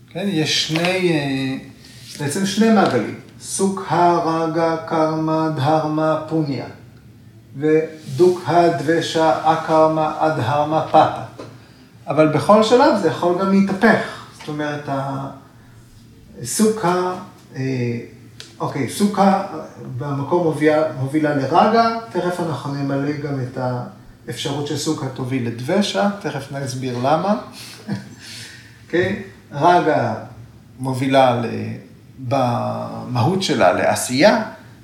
[0.08, 1.56] כן, יש שני, אה,
[2.20, 3.20] בעצם שני מעגלים.
[3.40, 6.66] סוקה, רגה, קרמה, דהרמה, פוניה.
[7.56, 11.33] ודוקה, דבשה, אקרמה, אדהרמה, פאפה.
[12.06, 14.24] אבל בכל שלב זה יכול גם להתהפך.
[14.38, 14.88] זאת אומרת,
[16.44, 17.14] סוכה,
[17.56, 17.62] אה,
[18.60, 19.46] אוקיי, סוכה
[19.98, 23.58] במקום מובילה, מובילה לרגה, תכף אנחנו נמלא גם את
[24.28, 27.34] האפשרות שסוכה תוביל לדבשה, תכף נסביר למה.
[28.86, 30.14] אוקיי, רגה
[30.78, 31.42] מובילה
[32.18, 34.42] במהות שלה לעשייה,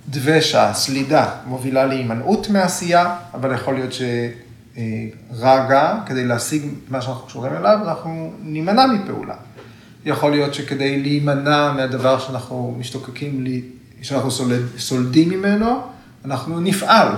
[0.09, 3.93] דבשה, סלידה, מובילה להימנעות מעשייה, אבל יכול להיות
[5.39, 9.35] שרגע, כדי להשיג מה שאנחנו קשורים אליו, אנחנו נימנע מפעולה.
[10.05, 13.45] יכול להיות שכדי להימנע מהדבר שאנחנו משתוקקים,
[14.03, 15.81] שאנחנו סולד, סולדים ממנו,
[16.25, 17.09] אנחנו נפעל,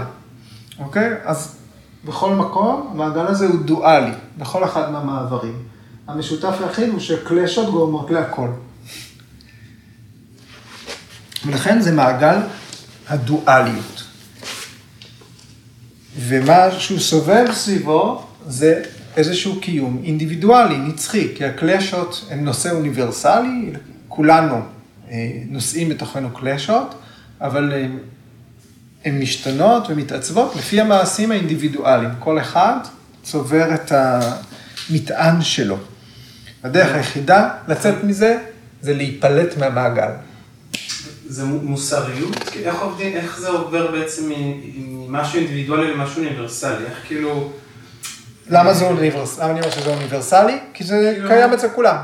[0.79, 1.11] אוקיי?
[1.25, 1.57] אז
[2.05, 5.62] בכל מקום, המעגל הזה הוא דואלי, בכל אחד מהמעברים.
[6.09, 8.49] המשותף היחיד הוא שקלשות גורמות להכל.
[11.47, 12.37] ולכן זה מעגל
[13.09, 14.02] הדואליות.
[16.16, 18.83] ומה שהוא סובב סביבו זה
[19.16, 23.72] איזשהו קיום אינדיבידואלי, נצחי, כי הקלשות הם נושא אוניברסלי,
[24.09, 24.61] כולנו
[25.11, 26.94] אה, נושאים בתוכנו קלשות,
[27.40, 27.98] אבל הן,
[29.05, 32.11] הן משתנות ומתעצבות לפי המעשים האינדיבידואליים.
[32.18, 32.77] כל אחד
[33.22, 35.77] צובר את המטען שלו.
[36.64, 38.38] הדרך היחידה לצאת מזה
[38.81, 40.11] זה להיפלט מהמעגל.
[41.33, 42.37] זה מוסריות?
[42.62, 44.33] איך עובדים, איך זה עובר בעצם
[44.77, 46.85] ממשהו אינדיבידואלי למשהו אוניברסלי?
[46.85, 47.53] איך כאילו...
[48.51, 49.45] למה זה אוניברסלי?
[49.45, 50.59] למה אני אומר שזה אוניברסלי?
[50.75, 51.29] כי זה כאילו...
[51.29, 51.97] קיים אצל כולם.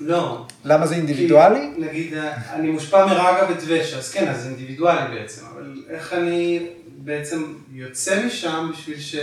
[0.00, 0.46] לא.
[0.64, 1.70] למה זה אינדיבידואלי?
[1.74, 2.14] כי, נגיד,
[2.52, 6.66] אני מושפע מרגע ודבש, אז כן, אז זה אינדיבידואלי בעצם, אבל איך אני
[6.96, 7.42] בעצם
[7.72, 9.16] יוצא משם בשביל ש...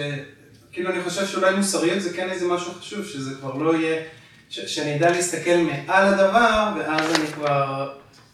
[0.71, 4.01] כאילו, אני חושב שאולי מוסריות זה כן איזה משהו חשוב, שזה כבר לא יהיה...
[4.49, 4.59] ש...
[4.59, 7.89] שאני אדע להסתכל מעל הדבר, ואז אני כבר...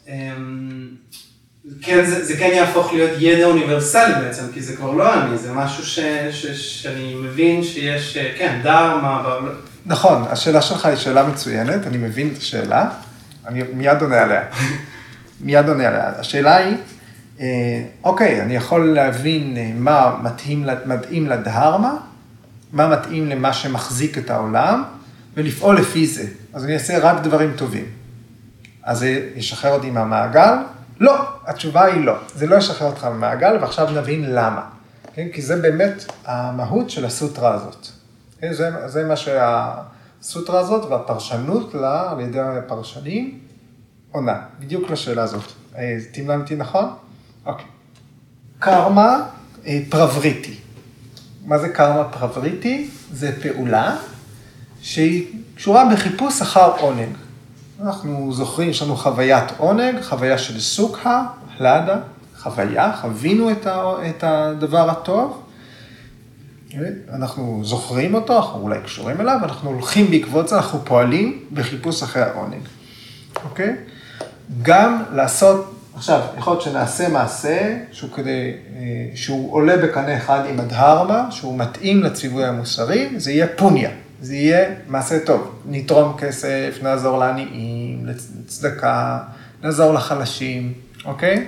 [0.07, 0.87] אמ,
[1.81, 5.53] כן, זה, זה כן יהפוך להיות ידע אוניברסלי בעצם, כי זה כבר לא אני, זה
[5.53, 5.99] משהו ש,
[6.31, 6.45] ש,
[6.81, 9.39] שאני מבין שיש, כן, דרמה.
[9.85, 12.89] נכון, השאלה שלך היא שאלה מצוינת, אני מבין את השאלה,
[13.47, 14.41] אני מיד עונה עליה.
[15.41, 16.09] מיד עונה עליה.
[16.19, 16.75] השאלה היא,
[17.39, 21.95] אה, אוקיי, אני יכול להבין אה, מה מתאים, מתאים לדהרמה,
[22.73, 24.83] מה מתאים למה שמחזיק את העולם,
[25.35, 26.25] ולפעול לפי זה.
[26.53, 27.96] אז אני אעשה רק דברים טובים.
[28.87, 30.55] אז זה ישחרר אותי מהמעגל?
[30.99, 32.13] לא, התשובה היא לא.
[32.35, 34.61] זה לא ישחרר אותך מהמעגל, ועכשיו נבין למה.
[35.13, 35.27] כן?
[35.33, 37.87] כי זה באמת המהות של הסוטרה הזאת.
[38.39, 38.53] כן?
[38.53, 43.39] זה, זה מה שהסוטרה הזאת והפרשנות לה על ידי הפרשנים
[44.11, 45.51] עונה, בדיוק לשאלה הזאת.
[45.77, 46.93] אה, תמלנתי נכון?
[47.45, 47.65] אוקיי.
[48.59, 49.23] קרמה
[49.65, 50.57] אה, פרבריטי.
[51.45, 52.89] מה זה קרמה פרבריטי?
[53.11, 53.95] זה פעולה
[54.81, 57.26] שהיא קשורה בחיפוש אחר עונג.
[57.81, 61.25] אנחנו זוכרים, יש לנו חוויית עונג, חוויה של סוקה,
[61.59, 61.99] הלדה,
[62.37, 65.43] חוויה, חווינו את, ה, את הדבר הטוב,
[67.13, 72.23] אנחנו זוכרים אותו, אנחנו אולי קשורים אליו, אנחנו הולכים בעקבות זה, אנחנו פועלים בחיפוש אחרי
[72.23, 72.67] העונג,
[73.43, 73.75] אוקיי?
[74.61, 78.81] גם לעשות, עכשיו, יכול להיות שנעשה מעשה שהוא כדי, אה,
[79.15, 83.89] שהוא עולה בקנה אחד עם הדהרמה, שהוא מתאים לציווי המוסרי, זה יהיה פוניה.
[84.21, 85.61] זה יהיה מעשה טוב.
[85.65, 89.19] נתרום כסף, נעזור לעניים, לצדקה,
[89.63, 90.73] נעזור לחלשים,
[91.05, 91.47] אוקיי?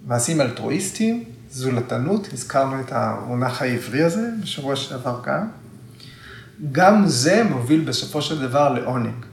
[0.07, 5.47] מעשים אלטרואיסטיים, זולתנות, הזכרנו את המונח העברי הזה בשבוע שעבר גם.
[6.71, 9.25] גם זה מוביל בסופו של דבר לעונג.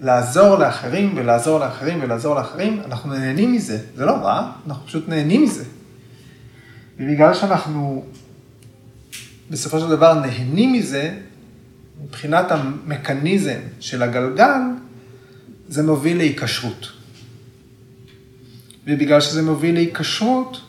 [0.00, 3.78] לעזור לאחרים ולעזור לאחרים ולעזור לאחרים, אנחנו נהנים מזה.
[3.96, 5.64] זה לא רע, אנחנו פשוט נהנים מזה.
[6.98, 8.04] ובגלל שאנחנו
[9.50, 11.14] בסופו של דבר נהנים מזה,
[12.04, 14.60] מבחינת המכניזם של הגלגל,
[15.68, 16.92] זה מוביל להיקשרות.
[18.86, 20.60] ובגלל שזה מוביל להיקשרות,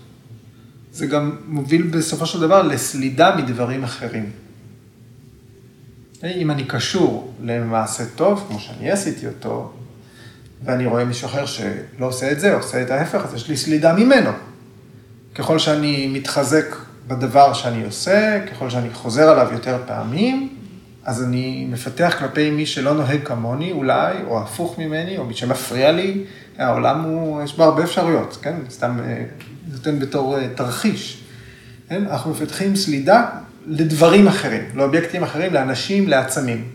[0.91, 4.32] זה גם מוביל בסופו של דבר לסלידה מדברים אחרים.
[6.24, 9.74] אם אני קשור למעשה טוב, כמו שאני עשיתי אותו,
[10.63, 13.93] ואני רואה מישהו אחר שלא עושה את זה, עושה את ההפך, אז יש לי סלידה
[13.93, 14.30] ממנו.
[15.36, 16.65] ככל שאני מתחזק
[17.07, 20.57] בדבר שאני עושה, ככל שאני חוזר עליו יותר פעמים,
[21.03, 25.91] אז אני מפתח כלפי מי שלא נוהג כמוני אולי, או הפוך ממני, או מי שמפריע
[25.91, 26.24] לי,
[26.57, 28.55] העולם הוא, יש בו הרבה אפשרויות, כן?
[28.70, 29.24] סתם אה,
[29.72, 31.24] נותן בתור אה, תרחיש.
[31.89, 32.03] כן?
[32.07, 33.30] אנחנו מפתחים סלידה
[33.68, 36.70] לדברים אחרים, לאובייקטים אחרים, לאנשים, לעצמים.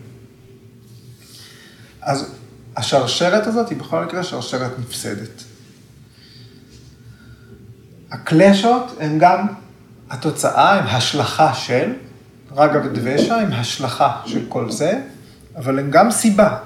[2.01, 2.31] אז
[2.75, 5.43] השרשרת הזאת היא בכל מקרה שרשרת נפסדת.
[8.11, 9.47] הקלשות הן גם
[10.09, 11.93] התוצאה, הן השלכה של,
[12.55, 15.01] רגע ודבשה, הן השלכה של כל זה,
[15.55, 16.57] אבל הן גם סיבה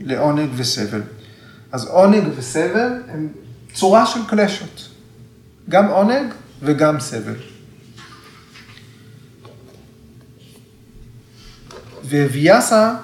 [0.00, 1.02] לעונג וסבל.
[1.72, 3.28] אז עונג וסבל הם
[3.74, 4.88] צורה של קלשות.
[5.68, 6.32] גם עונג
[6.62, 7.34] וגם סבל.
[12.10, 12.94] וויאסה,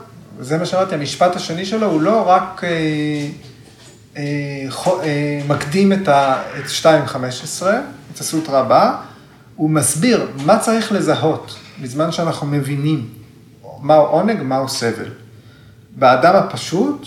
[0.41, 2.71] זה מה שאמרתי, המשפט השני שלו הוא לא רק אה,
[4.17, 4.23] אה,
[5.03, 7.67] אה, מקדים את, ה, את 2.15,
[8.15, 8.97] את הסוטרה הבאה,
[9.57, 13.09] הוא מסביר מה צריך לזהות בזמן שאנחנו מבינים
[13.81, 15.09] מהו עונג, מהו סבל.
[15.97, 17.07] באדם הפשוט,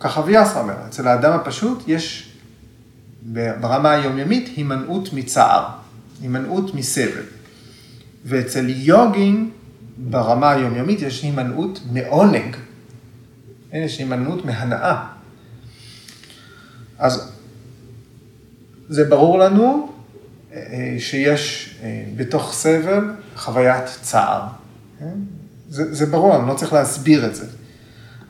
[0.00, 2.32] ככה ויאסה אומר, אצל האדם הפשוט יש
[3.60, 5.64] ברמה היומיומית הימנעות מצער,
[6.22, 7.22] הימנעות מסבל.
[8.24, 9.50] ואצל יוגין,
[9.98, 12.56] ברמה היומיומית יש הימנעות מעונג,
[13.72, 15.06] יש הימנעות מהנאה.
[16.98, 17.32] אז
[18.88, 19.92] זה ברור לנו
[20.52, 24.42] אה, שיש אה, בתוך סבל חוויית צער.
[24.98, 25.14] כן?
[25.68, 27.46] זה, זה ברור, אני לא צריך להסביר את זה.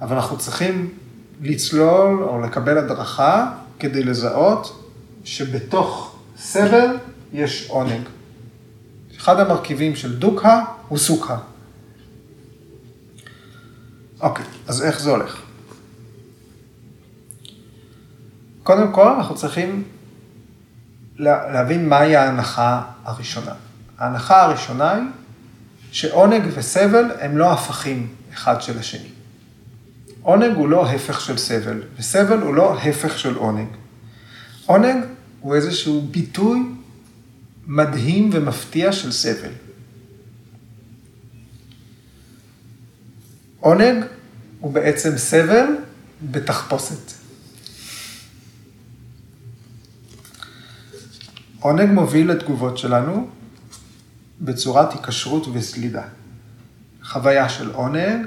[0.01, 0.95] אבל אנחנו צריכים
[1.41, 4.87] לצלול או לקבל הדרכה כדי לזהות
[5.25, 6.97] שבתוך סבל
[7.33, 8.03] יש עונג.
[9.17, 11.39] אחד המרכיבים של דוקה הוא סוכה.
[14.25, 15.41] אוקיי, אז איך זה הולך?
[18.63, 19.85] קודם כל, אנחנו צריכים
[21.19, 23.53] להבין מהי ההנחה הראשונה.
[23.99, 25.05] ההנחה הראשונה היא
[25.93, 29.09] שעונג וסבל הם לא הפכים אחד של השני.
[30.23, 33.69] עונג הוא לא הפך של סבל, וסבל הוא לא הפך של עונג.
[34.67, 35.05] עונג
[35.41, 36.61] הוא איזשהו ביטוי
[37.67, 39.53] מדהים ומפתיע של סבל.
[43.65, 44.05] עונג
[44.61, 45.67] הוא בעצם סבל
[46.31, 47.13] בתחפושת.
[51.61, 53.29] עונג מוביל לתגובות שלנו
[54.41, 56.03] בצורת היקשרות וסלידה.
[57.03, 58.27] חוויה של עונג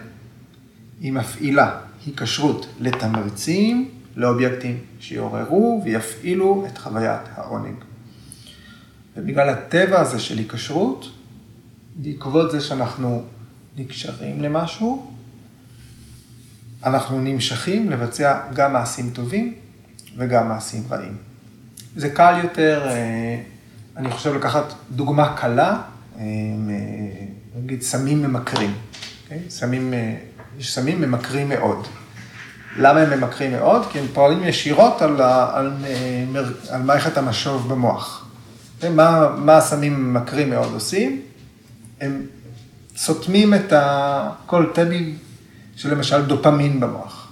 [0.99, 7.75] היא מפעילה היקשרות לתמרצים, לאובייקטים שיעוררו ויפעילו את חוויית העונג.
[9.17, 11.11] ובגלל הטבע הזה של היקשרות,
[11.95, 13.23] בעקבות זה שאנחנו
[13.77, 15.16] נקשרים למשהו,
[16.87, 19.53] אנחנו נמשכים לבצע גם מעשים טובים
[20.17, 21.17] וגם מעשים רעים.
[21.95, 23.39] זה קל יותר, אה,
[23.97, 25.81] אני חושב לקחת דוגמה קלה,
[26.19, 26.23] אה,
[27.63, 28.69] נגיד סמים ממכרים.
[28.69, 29.23] Okay?
[29.23, 29.39] אוקיי?
[29.49, 30.15] סמים, אה,
[30.59, 31.87] יש סמים ממכרים מאוד.
[32.77, 33.85] למה הם ממכרים מאוד?
[33.91, 35.71] כי הם פועלים ישירות על, על,
[36.35, 38.27] על, על מערכת המשוב במוח.
[38.95, 41.21] מה, מה הסמים ממכרים מאוד עושים?
[42.01, 42.21] הם
[42.95, 43.73] סותמים את
[44.45, 45.13] כל טבי
[45.77, 47.31] של למשל דופמין במוח.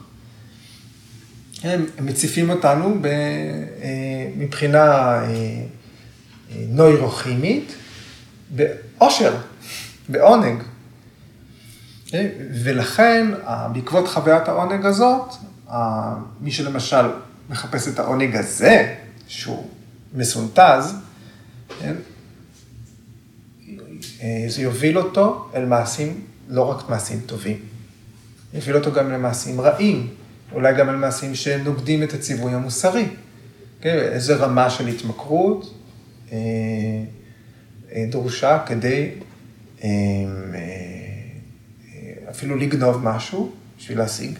[1.63, 3.11] הם מציפים אותנו ב, אה,
[4.37, 5.65] מבחינה אה, אה,
[6.67, 7.75] נוירוכימית
[8.49, 9.37] באושר,
[10.09, 10.63] בעונג.
[12.63, 13.27] ולכן,
[13.73, 15.33] בעקבות חוויית העונג הזאת,
[16.41, 17.05] מי שלמשל
[17.49, 18.95] מחפש את העונג הזה,
[19.27, 19.69] שהוא
[20.13, 20.95] מסונטז,
[21.79, 21.95] כן?
[24.47, 27.59] זה יוביל אותו אל מעשים, לא רק מעשים טובים,
[28.56, 30.08] יוביל אותו גם למעשים רעים.
[30.51, 33.06] אולי גם על מעשים שנוגדים את הציווי המוסרי.
[33.82, 33.97] כן?
[33.97, 35.74] איזה רמה של התמכרות
[36.32, 36.38] אה,
[37.91, 39.12] אה, דרושה כדי
[39.84, 39.89] אה,
[40.53, 40.60] אה,
[42.30, 44.38] אפילו לגנוב משהו בשביל להשיג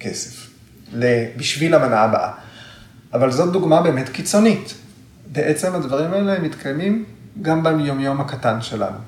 [0.00, 0.50] כסף,
[1.36, 2.32] בשביל המנה הבאה.
[3.12, 4.74] אבל זאת דוגמה באמת קיצונית.
[5.32, 7.04] בעצם הדברים האלה מתקיימים
[7.42, 8.98] גם ביומיום הקטן שלנו.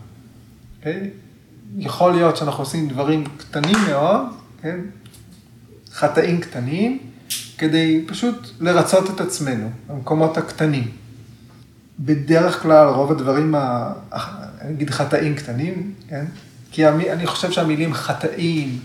[0.83, 1.24] Okay?
[1.79, 4.21] יכול להיות שאנחנו עושים דברים קטנים מאוד,
[4.63, 4.81] כן?
[5.93, 6.99] חטאים קטנים,
[7.59, 10.91] כדי פשוט לרצות את עצמנו, במקומות הקטנים.
[12.01, 13.93] בדרך כלל רוב הדברים, ה...
[14.61, 16.25] אני אגיד חטאים קטנים, כן?
[16.71, 18.79] כי אני חושב שהמילים חטאים,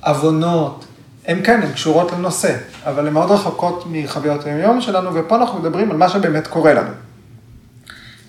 [0.00, 0.84] עוונות,
[1.26, 5.90] הם כן, הן קשורות לנושא, אבל הן מאוד רחוקות מחוויות היום שלנו, ופה אנחנו מדברים
[5.90, 6.90] על מה שבאמת קורה לנו.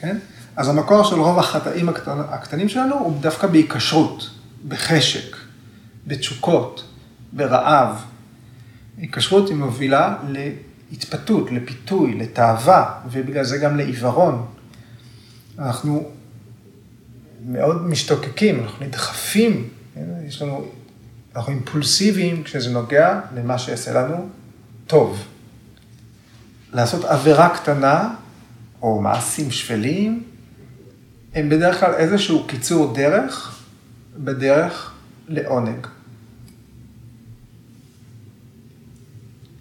[0.01, 0.17] כן?
[0.55, 2.19] אז המקור של רוב החטאים הקטנ...
[2.29, 4.29] הקטנים שלנו הוא דווקא בהיקשרות,
[4.67, 5.35] בחשק,
[6.07, 6.83] בתשוקות,
[7.31, 8.05] ברעב.
[8.97, 10.15] היקשרות היא מובילה
[10.91, 14.45] להתפתות, לפיתוי, לתאווה, ובגלל זה גם לעיוורון.
[15.59, 16.03] אנחנו
[17.45, 20.05] מאוד משתוקקים, אנחנו נדחפים, כן?
[20.27, 20.65] יש לנו,
[21.35, 24.29] אנחנו אימפולסיביים כשזה נוגע למה שיעשה לנו
[24.87, 25.23] טוב.
[26.73, 28.13] לעשות עבירה קטנה,
[28.81, 30.23] או מעשים שפלים,
[31.35, 33.61] הם בדרך כלל איזשהו קיצור דרך
[34.17, 34.91] בדרך
[35.27, 35.87] לעונג.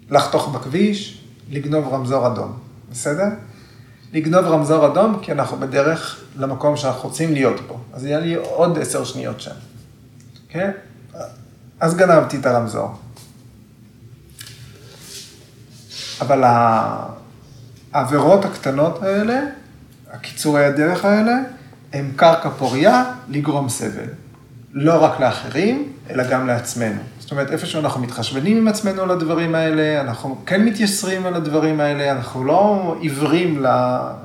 [0.09, 2.59] לחתוך בכביש, לגנוב רמזור אדום,
[2.91, 3.27] בסדר?
[4.13, 7.79] לגנוב רמזור אדום כי אנחנו בדרך למקום שאנחנו רוצים להיות בו.
[7.93, 9.55] אז יהיה לי עוד עשר שניות שם,
[10.49, 10.71] כן?
[11.79, 12.95] אז גנבתי את הרמזור.
[16.21, 16.43] אבל
[17.93, 19.41] העבירות הקטנות האלה,
[20.11, 21.33] הקיצורי הדרך האלה,
[21.93, 24.07] הם קרקע פוריה לגרום סבל.
[24.73, 27.01] לא רק לאחרים, אלא גם לעצמנו.
[27.19, 31.79] זאת אומרת, איפה שאנחנו מתחשבנים עם עצמנו על הדברים האלה, אנחנו כן מתייסרים על הדברים
[31.79, 33.65] האלה, אנחנו לא עיוורים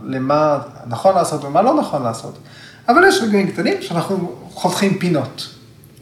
[0.04, 2.38] למה נכון לעשות ומה לא נכון לעשות.
[2.88, 5.48] אבל יש רגעים קטנים שאנחנו חותכים פינות,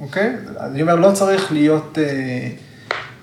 [0.01, 0.37] אוקיי?
[0.61, 2.05] אני אומר, לא צריך להיות, אה,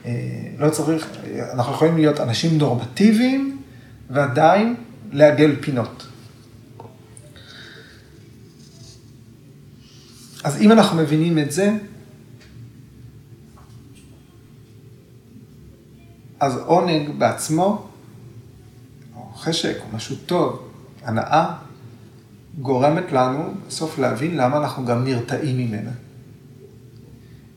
[0.05, 0.11] אה,
[0.59, 1.07] לא צריך,
[1.53, 3.57] אנחנו יכולים להיות אנשים נורמטיביים
[4.09, 4.75] ועדיין
[5.11, 6.07] לעגל פינות.
[10.43, 11.77] אז אם אנחנו מבינים את זה,
[16.39, 17.87] אז עונג בעצמו,
[19.15, 20.69] או חשק, או משהו טוב,
[21.03, 21.55] הנאה,
[22.59, 25.91] גורמת לנו בסוף להבין למה אנחנו גם נרתעים ממנה.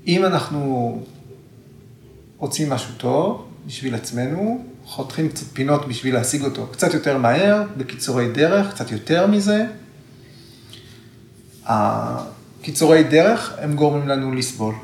[0.07, 1.03] אם אנחנו
[2.39, 8.32] רוצים משהו טוב בשביל עצמנו, חותכים קצת פינות בשביל להשיג אותו קצת יותר מהר, בקיצורי
[8.32, 9.66] דרך, קצת יותר מזה.
[12.65, 14.75] קיצורי דרך הם גורמים לנו לסבול.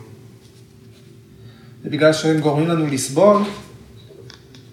[1.83, 3.43] ובגלל שהם גורמים לנו לסבול,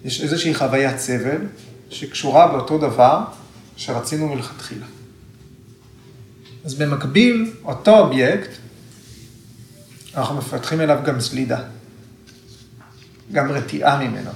[0.04, 1.40] יש איזושהי חוויית סבל
[1.90, 3.24] שקשורה באותו דבר
[3.76, 4.86] שרצינו מלכתחילה.
[6.64, 8.50] אז במקביל, אותו אובייקט,
[10.14, 11.60] אנחנו מפתחים אליו גם סלידה,
[13.32, 14.30] גם רתיעה ממנו.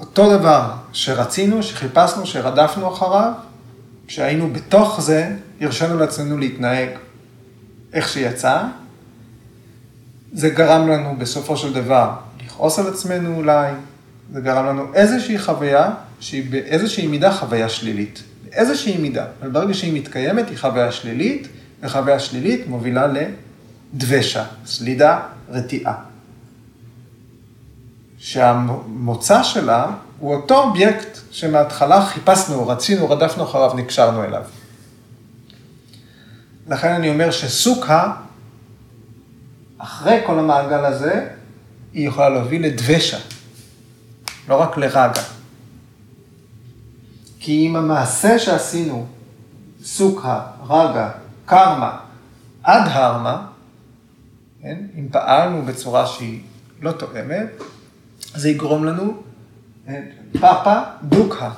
[0.00, 3.32] אותו דבר שרצינו, שחיפשנו, שרדפנו אחריו,
[4.10, 6.88] כשהיינו בתוך זה, הרשינו לעצמנו להתנהג
[7.92, 8.62] איך שיצא.
[10.32, 12.10] זה גרם לנו בסופו של דבר
[12.44, 13.72] לכעוס על עצמנו אולי,
[14.32, 15.90] זה גרם לנו איזושהי חוויה
[16.20, 18.22] שהיא באיזושהי מידה חוויה שלילית.
[18.44, 21.48] באיזושהי מידה, אבל ברגע שהיא מתקיימת היא חוויה שלילית,
[21.82, 23.06] וחוויה שלילית מובילה
[23.94, 25.94] לדבשה, סלידה, רתיעה.
[28.18, 29.86] שהמוצא שלה
[30.20, 34.42] הוא אותו אובייקט שמההתחלה חיפשנו, רצינו, רדפנו אחריו, נקשרנו אליו.
[36.68, 38.16] לכן אני אומר שסוכה,
[39.78, 41.28] אחרי כל המעגל הזה,
[41.92, 43.18] היא יכולה להוביל לדבשה,
[44.48, 45.22] לא רק לרגע.
[47.40, 49.06] כי אם המעשה שעשינו,
[49.84, 51.10] סוכה, רגע,
[51.46, 51.98] קרמה,
[52.62, 53.46] עד הרמה,
[54.62, 54.78] כן?
[54.98, 56.40] אם פעלנו בצורה שהיא
[56.82, 57.48] לא תואמת,
[58.34, 59.22] זה יגרום לנו
[60.40, 61.50] פאפה דוקה,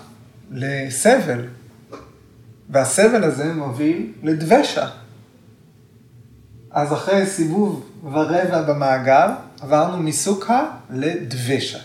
[0.51, 1.45] לסבל.
[2.71, 4.89] והסבל הזה מוביל לדבשה.
[6.71, 9.29] אז אחרי סיבוב ורבע במעגל,
[9.61, 11.79] עברנו מסוכה לדבשה.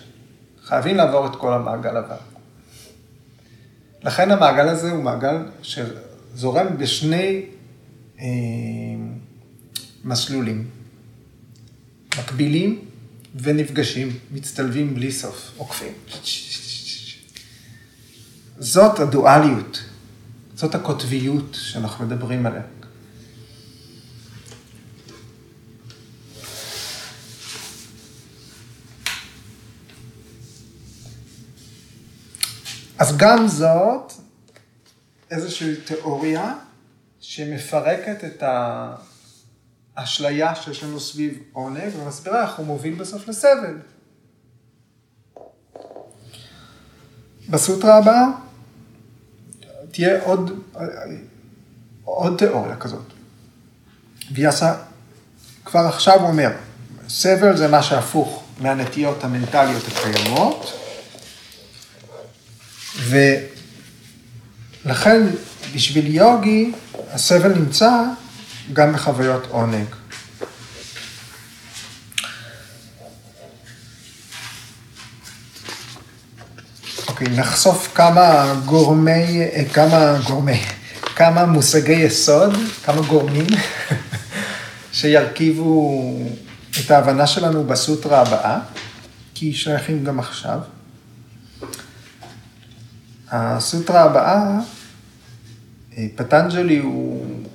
[0.64, 2.16] חייבים לעבור את כל המעגל הבא.
[4.04, 7.42] לכן המעגל הזה הוא מעגל שזורם בשני
[8.20, 8.26] אה,
[10.04, 10.68] מסלולים.
[12.20, 12.87] מקבילים
[13.36, 15.94] ונפגשים, מצטלבים בלי סוף, עוקפים.
[18.60, 19.84] זאת הדואליות,
[20.56, 22.62] זאת הקוטביות שאנחנו מדברים עליה.
[33.00, 34.14] אז גם זאת
[35.32, 36.54] איזושהי תיאוריה
[37.20, 38.96] שמפרקת את ה...
[40.00, 43.78] אשליה שיש לנו סביב עונג, ומסבירה איך הוא מוביל בסוף לסבל.
[47.50, 48.26] בסוטרה הבאה
[49.92, 50.64] תהיה עוד,
[52.04, 53.14] עוד תיאוריה כזאת.
[54.32, 54.76] ויאסה
[55.66, 56.50] כבר עכשיו אומר,
[57.10, 60.74] סבל זה מה שהפוך מהנטיות המנטליות הקיימות,
[64.86, 65.28] ולכן
[65.76, 66.72] בשביל יוגי
[67.12, 68.04] הסבל נמצא
[68.74, 69.86] גם בחוויות עונג.
[77.08, 79.42] אוקיי, נחשוף כמה גורמי,
[79.74, 80.62] כמה גורמי,
[81.16, 82.54] כמה מושגי יסוד,
[82.86, 83.48] כמה גורמים
[84.92, 86.02] שירכיבו
[86.80, 88.60] את ההבנה שלנו בסוטרה הבאה,
[89.34, 90.60] כי שייכים גם עכשיו.
[93.32, 94.60] הסוטרה הבאה,
[96.16, 97.47] פטנג'לי הוא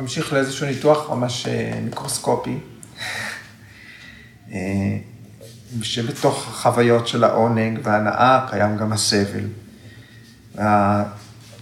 [0.00, 2.58] ממשיך לאיזשהו ניתוח ממש אה, מיקרוסקופי,
[4.52, 4.98] אה,
[5.82, 9.44] שבתוך החוויות של העונג וההנאה קיים גם הסבל.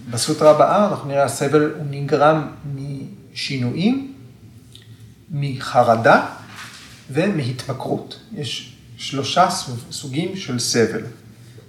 [0.09, 4.13] בסוטרה הבאה אנחנו נראה הסבל הוא נגרם משינויים,
[5.31, 6.25] מחרדה
[7.11, 8.19] ומהתמכרות.
[8.35, 9.49] יש שלושה
[9.91, 11.01] סוגים של סבל.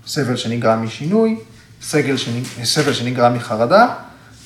[0.06, 1.36] סבל שנגרם משינוי,
[1.82, 2.44] סבל, שנג...
[2.64, 3.94] סבל שנגרם מחרדה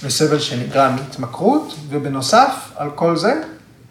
[0.04, 3.40] וסבל שנגרם מהתמכרות, ובנוסף על כל זה,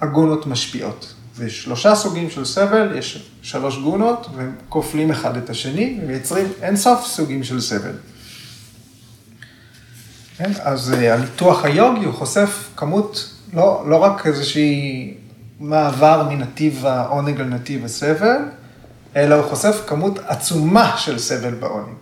[0.01, 1.13] הגונות משפיעות.
[1.35, 7.05] זה שלושה סוגים של סבל, יש שלוש גונות, והם כופלים אחד את השני, ומייצרים אינסוף
[7.07, 7.93] סוגים של סבל.
[10.37, 10.51] כן?
[10.63, 15.13] אז אה, הניתוח היוגי הוא חושף כמות, לא, לא רק איזושהי
[15.59, 18.37] מעבר מנתיב העונג על נתיב הסבל,
[19.15, 21.95] אלא הוא חושף כמות עצומה של סבל בעונג.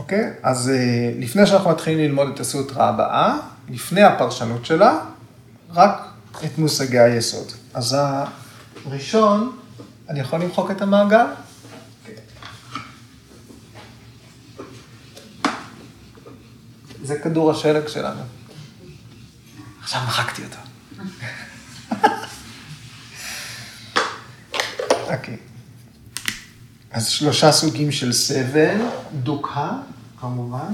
[0.00, 0.32] אוקיי?
[0.42, 3.38] אז אה, לפני שאנחנו מתחילים ללמוד את הסוטרה הבאה,
[3.68, 4.98] לפני הפרשנות שלה,
[5.70, 6.02] רק
[6.44, 7.52] את מושגי היסוד.
[7.74, 7.96] אז
[8.86, 9.58] הראשון,
[10.08, 11.26] אני יכול למחוק את המעגל?
[17.02, 18.20] זה כדור השלג שלנו.
[19.82, 20.58] עכשיו מחקתי אותו.
[25.12, 25.49] אוקיי.
[26.90, 28.80] אז שלושה סוגים של סבל,
[29.22, 29.72] דוקה,
[30.20, 30.72] כמובן.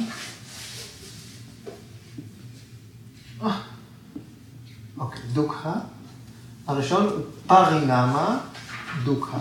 [4.99, 5.73] אוקיי, דוקה.
[6.67, 8.41] הראשון הוא פרינמה
[9.05, 9.39] דוקה.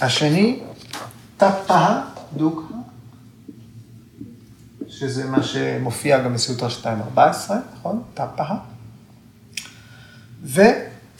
[0.00, 0.60] השני,
[1.36, 1.86] טפה
[2.36, 2.74] דוקה,
[4.88, 6.68] שזה מה שמופיע גם בסוטרה
[7.16, 7.18] 2.14,
[7.74, 8.02] נכון?
[8.14, 8.44] טפה.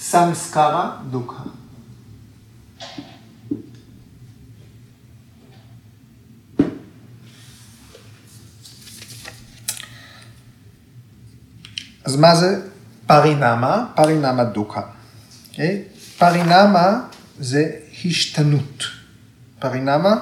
[0.03, 1.42] וסמסקרה דוקה.
[12.05, 12.68] אז מה זה
[13.07, 13.86] פרינמה?
[13.94, 14.80] פרינמה דוקה.
[14.80, 14.84] Okay?
[15.50, 15.84] אוקיי?
[16.18, 17.00] פרינמה
[17.38, 17.70] זה
[18.05, 18.84] השתנות.
[19.59, 20.14] פרינמה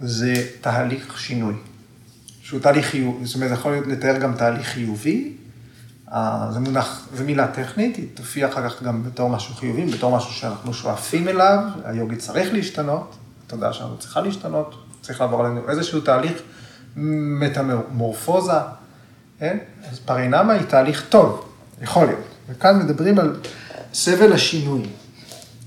[0.00, 1.54] זה תהליך שינוי.
[2.42, 5.36] שהוא תהליך חיובי, זאת אומרת, יכול להיות לתאר גם תהליך חיובי.
[6.12, 10.16] אה, זה מונח, זו מילה טכנית, היא תופיע אחר כך גם בתור משהו חיובי, בתור
[10.16, 16.00] משהו שאנחנו שואפים אליו, היוגי צריך להשתנות, התודעה שלנו צריכה להשתנות, צריך לעבור עלינו איזשהו
[16.00, 16.42] תהליך
[16.96, 18.52] מטמורפוזה,
[19.38, 19.58] כן?
[19.90, 21.48] אז פרינמה היא תהליך טוב,
[21.82, 22.24] יכול להיות.
[22.48, 23.40] וכאן מדברים על
[23.94, 24.82] סבל השינוי.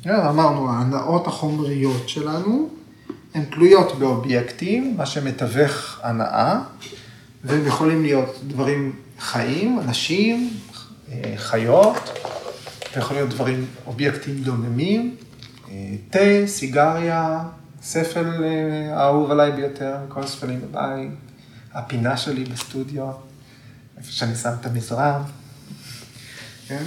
[0.02, 0.16] כן?
[0.16, 2.70] אמרנו, ההנאות החומריות שלנו
[3.34, 6.60] הן תלויות באובייקטים, מה שמתווך הנאה,
[7.44, 10.50] והם יכולים להיות דברים חיים, אנשים,
[11.36, 12.20] חיות,
[12.96, 15.16] ויכול להיות דברים, אובייקטים דוממים,
[16.10, 17.44] תה, סיגריה,
[17.82, 18.44] ספל
[18.92, 21.12] האהוב עליי ביותר מכל הספלים בבית,
[21.74, 23.12] הפינה שלי בסטודיו.
[23.98, 25.22] איפה שאני שם את המזרם,
[26.68, 26.84] כן?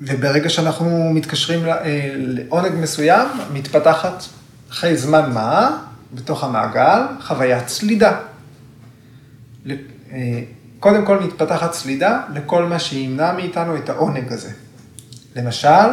[0.00, 4.22] וברגע שאנחנו מתקשרים אה, לעונג מסוים, מתפתחת
[4.70, 5.78] אחרי זמן מה,
[6.14, 8.20] בתוך המעגל, חוויית סלידה.
[10.12, 10.42] אה,
[10.80, 14.52] קודם כל מתפתחת סלידה לכל מה שימנע מאיתנו את העונג הזה.
[15.36, 15.88] למשל,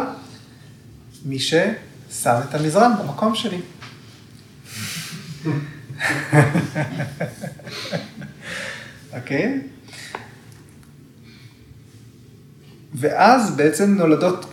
[1.24, 3.60] מי ששם את המזרם במקום שלי.
[9.16, 9.60] אוקיי?
[12.94, 14.46] ואז בעצם נולדות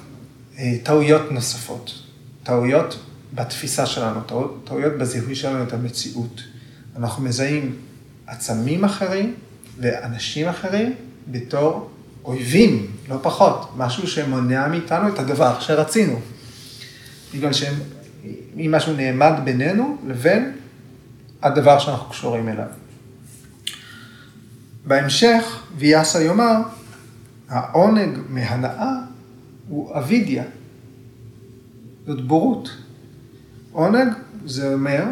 [0.58, 1.94] אה, טעויות נוספות.
[2.44, 3.05] טעויות
[3.36, 4.20] בתפיסה שלנו,
[4.64, 6.42] טעויות בזיהוי שלנו את המציאות.
[6.96, 7.76] אנחנו מזהים
[8.28, 9.34] עצמים אחרים
[9.80, 10.94] ואנשים אחרים
[11.28, 11.90] בתור
[12.26, 16.20] אויבים, לא פחות, משהו שמונע מאיתנו את הדבר שרצינו.
[17.34, 17.74] בגלל שהם,
[18.58, 20.52] אם משהו נעמד בינינו לבין
[21.42, 22.68] הדבר שאנחנו קשורים אליו.
[24.86, 26.62] בהמשך, ויאסה יאמר,
[27.50, 28.92] העונג מהנאה
[29.68, 30.44] הוא אבידיה.
[32.08, 32.70] זאת בורות.
[33.76, 34.14] עונג
[34.46, 35.04] זה אומר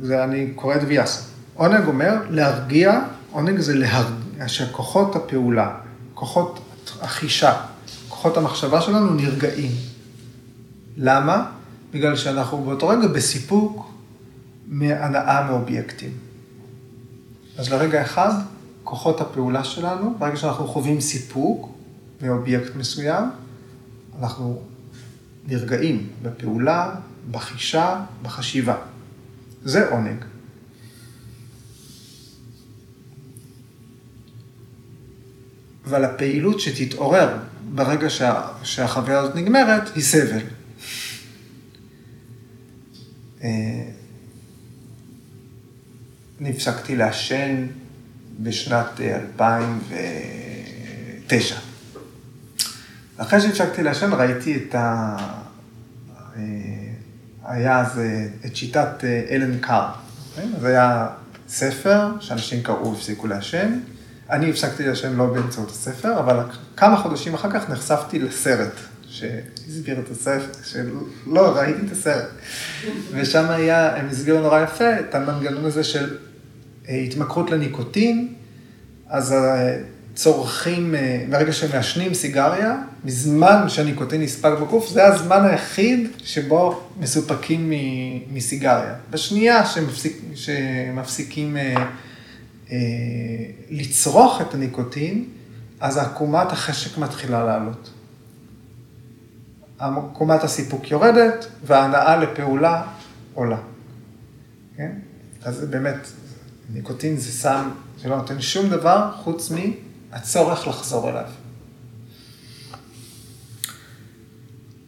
[0.00, 1.22] זה אני קורא את ויאסה.
[1.54, 3.00] עונג אומר להרגיע,
[3.30, 5.74] עונג זה להרגיע, שכוחות הפעולה,
[6.14, 6.60] כוחות
[7.00, 7.60] החישה,
[8.08, 9.70] כוחות המחשבה שלנו נרגעים.
[10.96, 11.50] למה?
[11.92, 13.92] בגלל שאנחנו באותו רגע בסיפוק
[14.66, 16.12] מהנאה מאובייקטים.
[17.58, 18.32] אז לרגע אחד,
[18.84, 21.68] כוחות הפעולה שלנו, ברגע שאנחנו חווים סיפוק
[22.22, 23.24] מאובייקט מסוים,
[24.20, 24.60] אנחנו
[25.48, 26.94] נרגעים בפעולה,
[27.30, 28.76] בחישה, בחשיבה.
[29.64, 30.24] זה עונג.
[35.84, 37.38] אבל הפעילות שתתעורר
[37.74, 40.42] ברגע שה, שהחוויה הזאת נגמרת, היא סבל.
[43.42, 43.48] אה,
[46.40, 47.66] אני הפסקתי לעשן
[48.40, 51.67] בשנת 2009.
[53.18, 55.16] אה, אחרי שהפסקתי לעשן ראיתי את ה...
[56.36, 56.42] אה,
[57.44, 58.00] היה אז
[58.46, 59.88] את שיטת אלן קאר.
[60.60, 61.08] זה היה
[61.48, 63.80] ספר שאנשים קראו והפסיקו לעשן.
[64.30, 66.36] אני הפסקתי לעשן לא באמצעות הספר, אבל
[66.76, 68.72] כמה חודשים אחר כך נחשפתי לסרט
[69.08, 72.24] שהסביר את הסרט, שלא, ראיתי את הסרט.
[73.12, 76.16] ושם היה, הם הסבירו נורא יפה את המנגנון הזה של
[76.88, 78.34] אה, התמכרות לניקוטין,
[79.06, 79.34] אז
[80.18, 87.72] צורכים, אה, ברגע שהם מעשנים סיגריה, בזמן שהניקוטין נספג בגוף, זה הזמן היחיד שבו מסופקים
[88.32, 88.94] מסיגריה.
[89.10, 91.74] בשנייה שמפסיק, שמפסיקים אה,
[92.70, 92.76] אה,
[93.70, 95.24] לצרוך את הניקוטין,
[95.80, 97.90] אז עקומת החשק מתחילה לעלות.
[99.78, 102.82] עקומת הסיפוק יורדת, וההנאה לפעולה
[103.34, 103.58] עולה.
[104.76, 104.92] כן?
[105.42, 106.08] אז באמת,
[106.72, 107.70] ניקוטין זה סם
[108.02, 109.50] שלא נותן שום דבר חוץ
[110.12, 111.24] מהצורך לחזור אליו.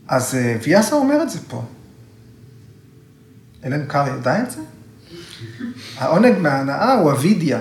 [0.08, 1.64] אז אה, ויאסה אומר את זה פה.
[3.64, 4.60] אלן קאר ידע את זה?
[5.96, 7.60] העונג מההנאה הוא אבידיה.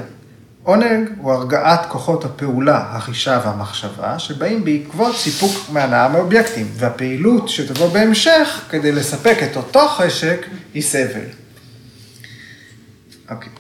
[0.64, 8.66] עונג הוא הרגעת כוחות הפעולה, החישה והמחשבה, שבאים בעקבות סיפוק מהנאה מאובייקטים, והפעילות שתבוא בהמשך
[8.70, 11.26] כדי לספק את אותו חשק היא סבל.
[13.30, 13.52] אוקיי.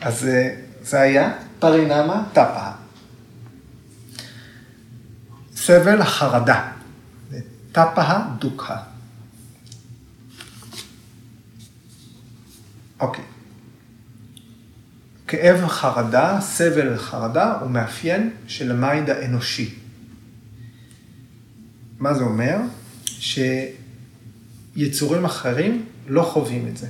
[0.00, 2.70] אז אה, זה היה פרינמה טפה.
[5.56, 6.72] סבל החרדה,
[7.72, 8.76] טפה דוקה.
[13.00, 13.24] אוקיי.
[15.26, 19.74] כאב חרדה, סבל חרדה, הוא מאפיין של ה mind האנושי.
[21.98, 22.56] מה זה אומר?
[23.04, 23.64] שיצורים
[25.24, 26.88] אחרים לא חווים את זה.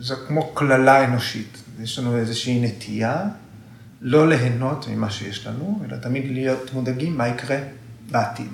[0.00, 1.58] זה כמו קללה אנושית.
[1.80, 3.24] יש לנו איזושהי נטייה
[4.00, 7.58] לא ליהנות ממה שיש לנו, אלא תמיד להיות מודאגים מה יקרה
[8.10, 8.52] בעתיד.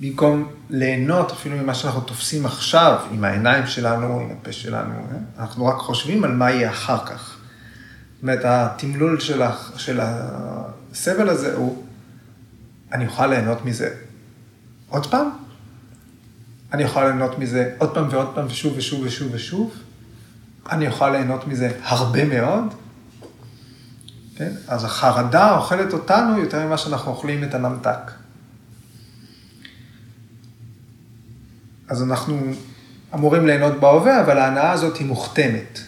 [0.00, 5.42] במקום ליהנות אפילו ממה שאנחנו תופסים עכשיו, עם העיניים שלנו, עם הפה שלנו, אה?
[5.42, 7.36] אנחנו רק חושבים על מה יהיה אחר כך.
[8.14, 9.42] זאת אומרת, התמלול של,
[9.76, 11.84] של הסבל הזה הוא,
[12.92, 13.94] אני אוכל ליהנות מזה
[14.88, 15.43] עוד פעם?
[16.74, 19.74] אני יכול ליהנות מזה עוד פעם ועוד פעם ושוב ושוב ושוב ושוב?
[20.70, 22.74] אני יכול ליהנות מזה הרבה מאוד?
[24.36, 24.52] כן?
[24.68, 28.10] אז החרדה אוכלת אותנו יותר ממה שאנחנו אוכלים את הממתק.
[31.88, 32.40] אז אנחנו
[33.14, 35.78] אמורים ליהנות בהווה, אבל ההנאה הזאת היא מוכתמת.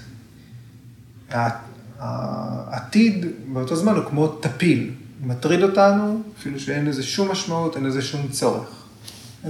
[1.99, 4.91] העתיד באותו זמן הוא כמו טפיל,
[5.23, 8.86] מטריד אותנו, אפילו שאין לזה שום משמעות, אין לזה שום צורך.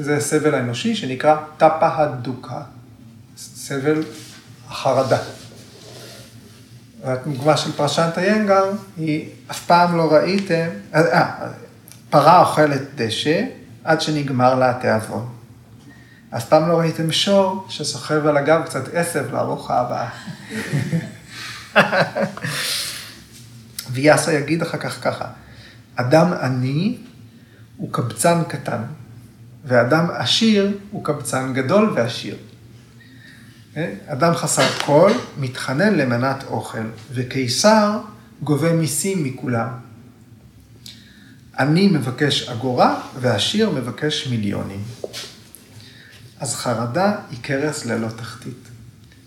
[0.01, 2.61] זה הסבל האנושי שנקרא טפה הדוקה,
[3.37, 4.03] סבל
[4.69, 5.19] החרדה.
[7.05, 8.65] והתגובה של פרשנטה ינגר
[8.97, 11.49] היא, אף פעם לא ראיתם, אה,
[12.11, 13.45] פרה אוכלת דשא
[13.85, 15.29] עד שנגמר לה התיאבון.
[16.31, 20.09] אף פעם לא ראיתם שור שסוחב על הגב קצת עשב לארוחה הבאה.
[23.93, 25.25] ויאסה יגיד אחר כך ככה,
[25.97, 26.99] אדם עני
[27.77, 28.83] הוא קבצן קטן,
[29.67, 32.37] ואדם עשיר הוא קבצן גדול ועשיר.
[33.77, 33.95] אה?
[34.07, 37.99] אדם חסר קול מתחנן למנת אוכל, וקיסר
[38.43, 39.69] גובה מיסים מכולם.
[41.59, 44.83] עני מבקש אגורה, ועשיר מבקש מיליונים.
[46.41, 48.69] אז חרדה היא קרס ללא תחתית.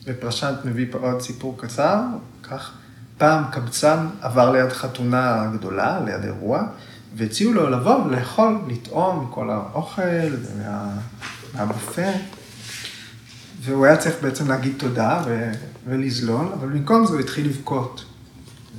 [0.06, 2.02] ופרשנט מביא פה עוד סיפור קצר,
[2.44, 2.72] כך,
[3.18, 6.64] פעם קבצן עבר ליד חתונה גדולה, ליד אירוע,
[7.16, 10.98] והציעו לו לבוא ולאכול, לטעום מכל האוכל ומה,
[11.54, 12.12] מהבופה.
[13.62, 15.52] והוא היה צריך בעצם להגיד תודה ו,
[15.86, 18.06] ולזלול, אבל במקום זה הוא התחיל לבכות.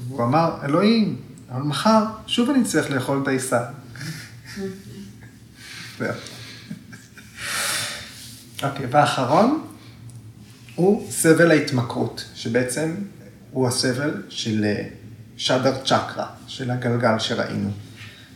[0.08, 1.16] והוא אמר, אלוהים,
[1.50, 3.60] אבל מחר שוב אני צריך לאכול דייסה.
[8.62, 9.66] אוקיי, והאחרון
[10.74, 12.94] הוא סבל ההתמכרות, שבעצם
[13.50, 14.86] הוא הסבל של אה,
[15.36, 17.70] שדר צ'קרה, של הגלגל שראינו.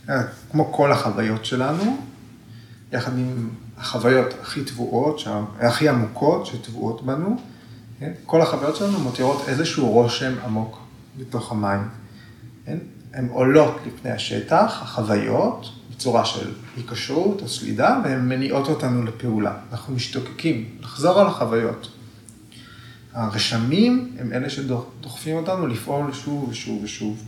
[0.09, 1.97] אה, כמו כל החוויות שלנו,
[2.91, 5.21] יחד עם החוויות הכי טבועות,
[5.59, 7.37] הכי עמוקות שטבועות בנו,
[7.99, 8.11] כן?
[8.25, 10.79] כל החוויות שלנו מותירות איזשהו רושם עמוק
[11.17, 11.89] בתוך המים.
[12.65, 12.77] כן?
[13.13, 19.57] הן עולות לפני השטח, החוויות, בצורה של היקשרות או סלידה, והן מניעות אותנו לפעולה.
[19.71, 21.91] אנחנו משתוקקים לחזור על החוויות.
[23.13, 27.23] הרשמים הם אלה שדוחפים אותנו לפעול שוב ושוב ושוב.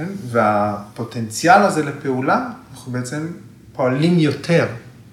[0.00, 0.12] כן?
[0.26, 3.32] והפוטנציאל הזה לפעולה, אנחנו בעצם
[3.72, 4.66] פועלים יותר.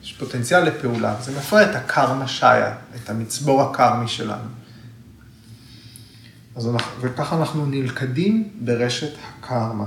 [0.03, 1.15] יש פוטנציאל לפעולה.
[1.21, 4.49] זה מפרה את הקרמה שיה, את המצבור הקרמי שלנו.
[6.55, 9.85] אז אנחנו, וככה אנחנו נלכדים ברשת הקרמה.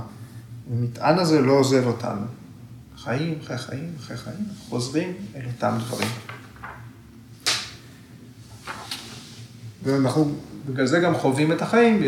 [0.71, 2.25] המטען הזה לא עוזב אותנו.
[2.97, 6.09] חיים אחרי חיים אחרי חיים, חוזרים אל אותם דברים.
[9.83, 10.35] ואנחנו
[10.73, 12.03] בגלל זה גם חווים את החיים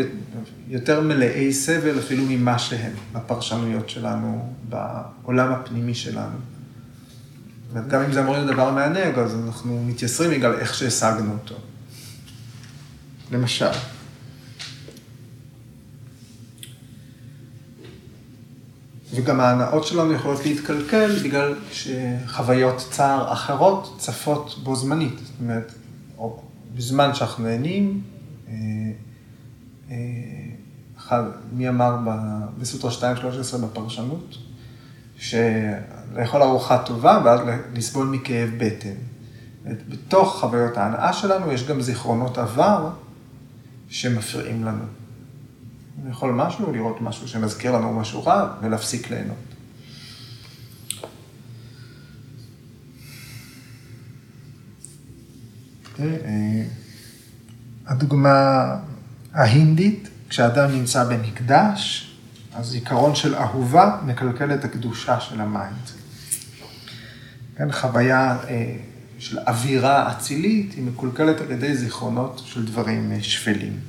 [0.68, 6.36] יותר מלאי סבל אפילו ממה שהם, בפרשנויות שלנו, בעולם הפנימי שלנו.
[7.88, 11.54] גם אם זה אמור להיות דבר מענג, אז אנחנו מתייסרים בגלל איך שהשגנו אותו.
[13.32, 13.70] למשל.
[19.14, 25.18] וגם ההנאות שלנו יכולות להתקלקל בגלל שחוויות צער אחרות צפות בו זמנית.
[25.18, 25.72] זאת אומרת,
[26.76, 28.02] בזמן שאנחנו נהנים,
[30.98, 31.22] אחד,
[31.52, 31.96] מי אמר
[32.58, 34.36] בסוטרה 2.13 בפרשנות,
[35.16, 37.40] שלאכול ארוחה טובה ואז
[37.74, 38.94] לסבול מכאב בטן.
[39.88, 42.90] בתוך חוויות ההנאה שלנו יש גם זיכרונות עבר
[43.88, 44.84] שמפריעים לנו.
[46.06, 49.36] לאכול משהו, לראות משהו שמזכיר לנו משהו רע ולהפסיק ליהנות.
[56.00, 56.64] אה,
[57.86, 58.76] הדוגמה
[59.32, 62.10] ההינדית, כשאדם נמצא במקדש,
[62.54, 65.90] הזיכרון של אהובה מקלקל את הקדושה של ה mind.
[67.56, 68.76] כן, חוויה אה,
[69.18, 73.80] של אווירה אצילית, היא מקולקלת על ידי זיכרונות של דברים אה, שפלים.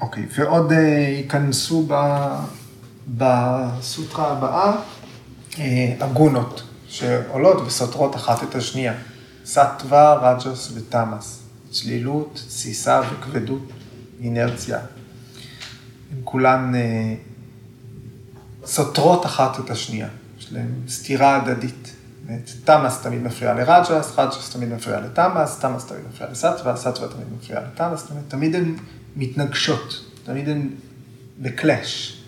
[0.00, 0.78] אוקיי, ועוד אה,
[1.18, 1.88] ייכנסו
[3.08, 4.72] בסוטרה הבאה
[5.98, 8.94] אגונות שעולות וסותרות אחת את השנייה.
[9.44, 11.42] סטווה, רג'וס ותמאס.
[11.70, 13.62] צלילות, תסיסה וכבדות,
[14.20, 14.78] אינרציה.
[14.78, 17.14] הן כולן אה,
[18.64, 20.08] סותרות אחת את השנייה,
[20.38, 21.92] יש להן סתירה הדדית.
[22.64, 27.60] תמאס תמיד מפריע לרג'ס, רג'ס תמיד מפריע לתמאס, תמאס תמיד מפריע לסטווה, סטווה תמיד מפריע
[27.60, 28.76] לתמאס, אומרת, תמיד הן
[29.16, 30.68] מתנגשות, תמיד הן
[31.38, 32.22] בקלאש,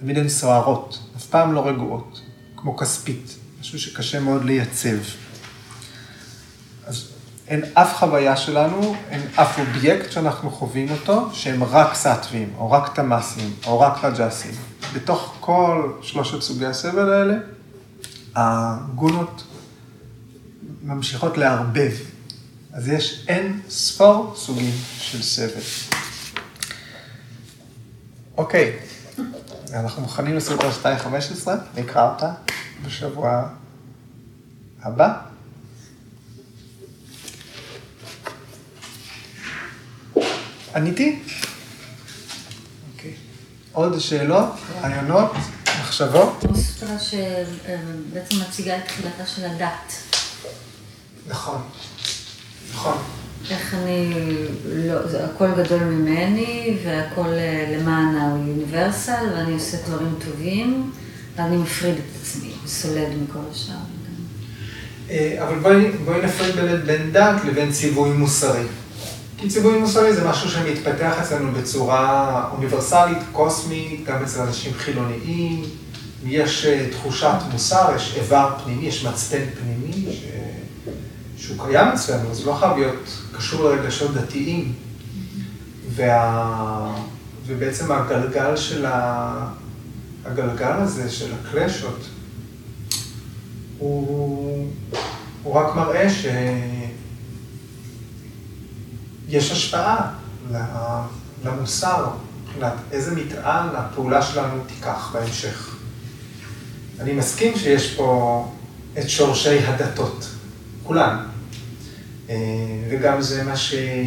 [0.00, 2.20] תמיד הן סוערות, אף פעם לא רגועות,
[2.56, 4.96] כמו כספית, משהו שקשה מאוד לייצב.
[7.48, 12.94] אין אף חוויה שלנו, אין אף אובייקט שאנחנו חווים אותו, שהם רק סאטווים, או רק
[12.94, 14.54] תמאסים, או רק רג'סים.
[14.94, 17.34] בתוך כל שלושת סוגי הסבל האלה,
[18.34, 19.44] הגונות
[20.82, 21.92] ממשיכות לערבב.
[22.72, 25.62] אז יש אין ספור סוגים של סבל.
[28.36, 28.78] אוקיי,
[29.74, 32.32] אנחנו מוכנים לסרטון 2.15, נקרא אותה
[32.86, 33.48] בשבוע
[34.82, 35.20] הבא.
[40.74, 41.22] עניתי?
[42.92, 43.14] אוקיי.
[43.72, 44.50] עוד שאלות,
[44.82, 45.32] רעיונות,
[45.80, 46.44] מחשבות?
[46.54, 49.92] סוטרה שבעצם מציגה את תחילתה של הדת.
[51.28, 51.62] נכון,
[52.74, 52.98] נכון.
[53.50, 54.14] איך אני,
[54.64, 60.92] לא, זה הכל גדול ממני, והכל אה, למען האוניברסל, ואני עושה דברים טובים,
[61.36, 63.74] ואני מפריד את עצמי, סולד מכל השאר.
[65.10, 66.54] אה, אבל בואי, בואי נפריד
[66.86, 68.64] בין דת לבין ציווי מוסרי.
[69.38, 75.62] כי ציווי מוסרי זה משהו שמתפתח אצלנו בצורה אוניברסלית, קוסמית, גם אצל אנשים חילוניים.
[76.24, 80.24] יש אה, תחושת מוסר, יש איבר פנימי, יש מצפן פנימי ש...
[81.36, 84.72] שהוא קיים אצלנו, זה לא חייב להיות קשור לרגשות דתיים.
[85.90, 86.94] וה...
[87.46, 89.48] ובעצם הגלגל של ה...
[90.24, 92.06] הגלגל הזה, של הקלשות,
[93.82, 94.68] הוא,
[95.42, 96.26] הוא רק מראה ש...
[99.28, 100.12] יש השפעה
[101.44, 102.10] למוסר,
[102.42, 105.76] מבחינת איזה מטען הפעולה שלנו תיקח בהמשך.
[107.00, 108.48] אני מסכים שיש פה
[108.98, 110.28] את שורשי הדתות,
[110.82, 111.26] כולן.
[112.30, 112.34] אה,
[112.90, 114.02] וגם זה מה שהריה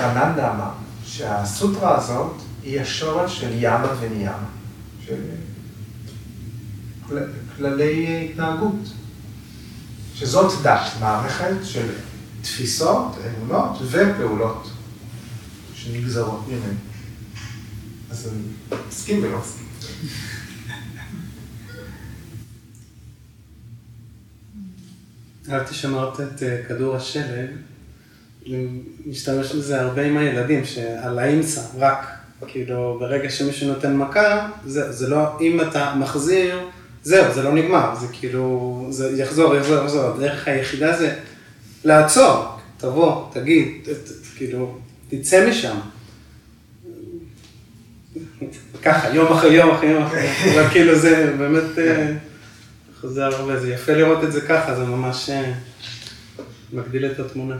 [0.00, 0.70] רננדה אמר,
[1.06, 4.48] שהסוטרה הזאת היא השורש של ימה וניאמה,
[5.06, 5.20] של
[7.60, 8.92] כללי התנהגות.
[10.14, 11.86] שזאת דת, מערכת של
[12.42, 14.70] תפיסות, אמונות ופעולות
[15.74, 16.78] שנגזרות ממנו.
[18.10, 18.42] אז אני
[18.88, 19.66] מסכים ולא מסכים.
[25.52, 27.48] אהבתי שאמרת את אה, כדור השלג,
[28.46, 28.66] אני
[29.06, 32.06] משתמש בזה הרבה עם הילדים, שעל האמצע, רק,
[32.46, 36.69] כאילו, ברגע שמישהו נותן מכה, זה, זה לא, אם אתה מחזיר,
[37.02, 41.14] זהו, זה לא נגמר, זה כאילו, זה יחזור, יחזור, יחזור, הדרך היחידה זה
[41.84, 42.44] לעצור,
[42.76, 44.78] תבוא, תגיד, ת, ת, כאילו,
[45.08, 45.76] תצא משם.
[48.82, 52.12] ככה, יום אחרי יום אחרי יום אחרי יום, כאילו זה באמת אה,
[53.00, 55.52] חוזר הרבה, זה יפה לראות את זה ככה, זה ממש אה,
[56.72, 57.56] מגדיל את התמונה.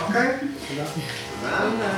[0.00, 0.28] אוקיי,
[0.68, 0.84] תודה.
[1.40, 1.94] תודה.